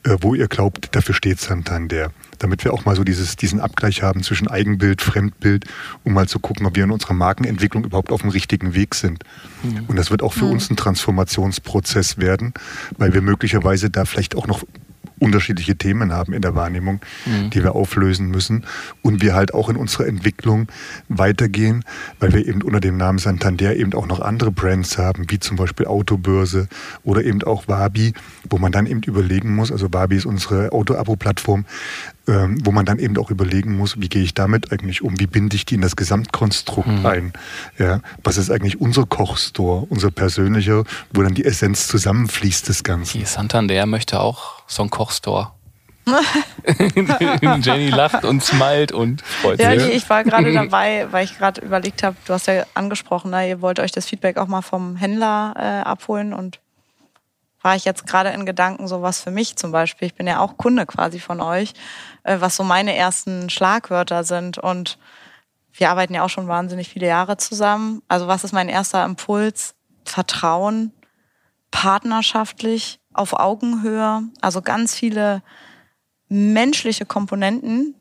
[0.03, 2.11] äh, wo ihr glaubt, dafür steht Santander?
[2.39, 5.65] Damit wir auch mal so dieses, diesen Abgleich haben zwischen Eigenbild, Fremdbild,
[6.05, 9.23] um mal zu gucken, ob wir in unserer Markenentwicklung überhaupt auf dem richtigen Weg sind.
[9.63, 9.85] Mhm.
[9.87, 10.53] Und das wird auch für mhm.
[10.53, 12.53] uns ein Transformationsprozess werden,
[12.97, 14.63] weil wir möglicherweise da vielleicht auch noch
[15.19, 17.49] unterschiedliche Themen haben in der Wahrnehmung, mhm.
[17.49, 18.65] die wir auflösen müssen.
[19.01, 20.67] Und wir halt auch in unserer Entwicklung
[21.07, 21.83] weitergehen,
[22.19, 25.57] weil wir eben unter dem Namen Santander eben auch noch andere Brands haben, wie zum
[25.57, 26.67] Beispiel Autobörse
[27.03, 28.13] oder eben auch Wabi,
[28.49, 31.65] wo man dann eben überlegen muss, also Wabi ist unsere Auto-Abo-Plattform,
[32.29, 35.25] ähm, wo man dann eben auch überlegen muss, wie gehe ich damit eigentlich um, wie
[35.25, 37.05] binde ich die in das Gesamtkonstrukt mhm.
[37.05, 37.33] ein.
[37.79, 43.17] Ja, was ist eigentlich unser Kochstore, unser persönlicher, wo dann die Essenz zusammenfließt, das Ganze.
[43.17, 45.51] Die Santander möchte auch so ein Kochstore.
[47.61, 49.81] Jenny lacht und smilet und freut ja, sich.
[49.81, 53.39] Ja, ich war gerade dabei, weil ich gerade überlegt habe, du hast ja angesprochen, na,
[53.39, 56.59] ne, ihr wollt euch das Feedback auch mal vom Händler äh, abholen und
[57.61, 60.07] war ich jetzt gerade in Gedanken so was für mich zum Beispiel.
[60.07, 61.73] Ich bin ja auch Kunde quasi von euch,
[62.23, 64.57] was so meine ersten Schlagwörter sind.
[64.57, 64.97] Und
[65.73, 68.01] wir arbeiten ja auch schon wahnsinnig viele Jahre zusammen.
[68.07, 69.75] Also was ist mein erster Impuls?
[70.05, 70.91] Vertrauen,
[71.71, 74.23] partnerschaftlich, auf Augenhöhe.
[74.41, 75.43] Also ganz viele
[76.29, 77.95] menschliche Komponenten,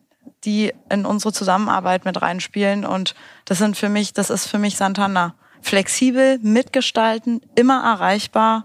[0.44, 2.84] die in unsere Zusammenarbeit mit reinspielen.
[2.84, 3.14] Und
[3.44, 5.34] das sind für mich, das ist für mich Santana.
[5.60, 8.64] Flexibel, mitgestalten, immer erreichbar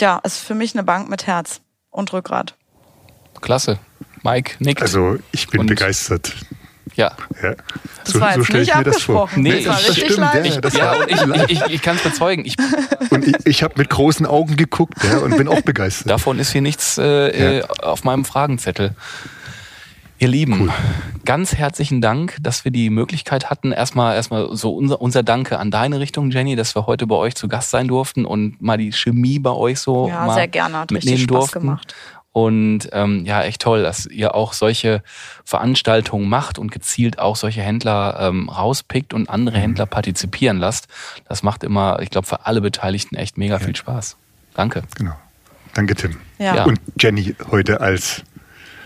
[0.00, 1.60] ja, ist für mich eine Bank mit Herz
[1.90, 2.56] und Rückgrat.
[3.40, 3.78] Klasse.
[4.22, 4.80] Mike, Nick.
[4.80, 6.34] Also ich bin begeistert.
[6.94, 7.12] Ja.
[7.42, 7.54] ja.
[8.04, 9.28] Das so, war so stelle ich mir das vor.
[9.36, 10.18] Nee, das, das stimmt.
[10.18, 12.44] Ja, ich, das ja, ich, ich, ich kann es bezeugen.
[12.44, 12.56] Ich,
[13.10, 16.10] und ich, ich habe mit großen Augen geguckt ja, und bin auch begeistert.
[16.10, 17.66] Davon ist hier nichts äh, ja.
[17.82, 18.94] auf meinem Fragenzettel.
[20.18, 20.72] Ihr Lieben, cool.
[21.24, 23.72] ganz herzlichen Dank, dass wir die Möglichkeit hatten.
[23.72, 27.34] Erstmal, erstmal so unser, unser Danke an deine Richtung, Jenny, dass wir heute bei euch
[27.34, 30.78] zu Gast sein durften und mal die Chemie bei euch so ja, mal sehr gerne.
[30.78, 31.60] Hat mitnehmen Spaß durften.
[31.60, 31.94] Gemacht.
[32.32, 35.02] Und ähm, ja, echt toll, dass ihr auch solche
[35.44, 39.62] Veranstaltungen macht und gezielt auch solche Händler ähm, rauspickt und andere mhm.
[39.62, 40.88] Händler partizipieren lasst.
[41.28, 43.60] Das macht immer, ich glaube, für alle Beteiligten echt mega ja.
[43.60, 44.16] viel Spaß.
[44.54, 44.82] Danke.
[44.96, 45.14] Genau.
[45.74, 46.18] Danke, Tim.
[46.38, 46.64] Ja.
[46.64, 48.22] Und Jenny heute als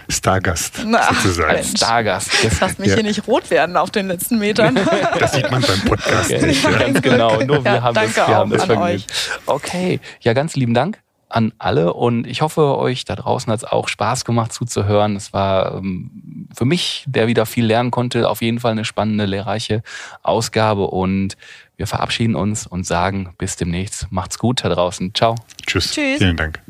[0.09, 1.65] Stargast Na, sozusagen.
[1.65, 2.31] Stargast.
[2.61, 2.95] Lass mich ja.
[2.95, 4.79] hier nicht rot werden auf den letzten Metern.
[5.19, 6.47] Das sieht man beim Podcast okay.
[6.47, 6.63] nicht.
[6.63, 6.79] Ja.
[6.79, 7.41] Ganz genau.
[7.43, 9.05] Nur wir ja, haben das, wir haben das Vergnügen.
[9.47, 10.01] Okay.
[10.21, 10.99] Ja, ganz lieben Dank
[11.37, 15.17] an alle und ich hoffe, euch da draußen hat es auch Spaß gemacht zuzuhören.
[15.17, 19.27] Es war ähm, für mich, der wieder viel lernen konnte, auf jeden Fall eine spannende,
[19.27, 19.83] lehrreiche
[20.23, 21.37] Ausgabe und
[21.77, 24.11] wir verabschieden uns und sagen bis demnächst.
[24.11, 25.15] Macht's gut da draußen.
[25.15, 25.35] Ciao.
[25.67, 25.93] Tschüss.
[25.93, 26.19] Tschüss.
[26.19, 26.61] Vielen Dank.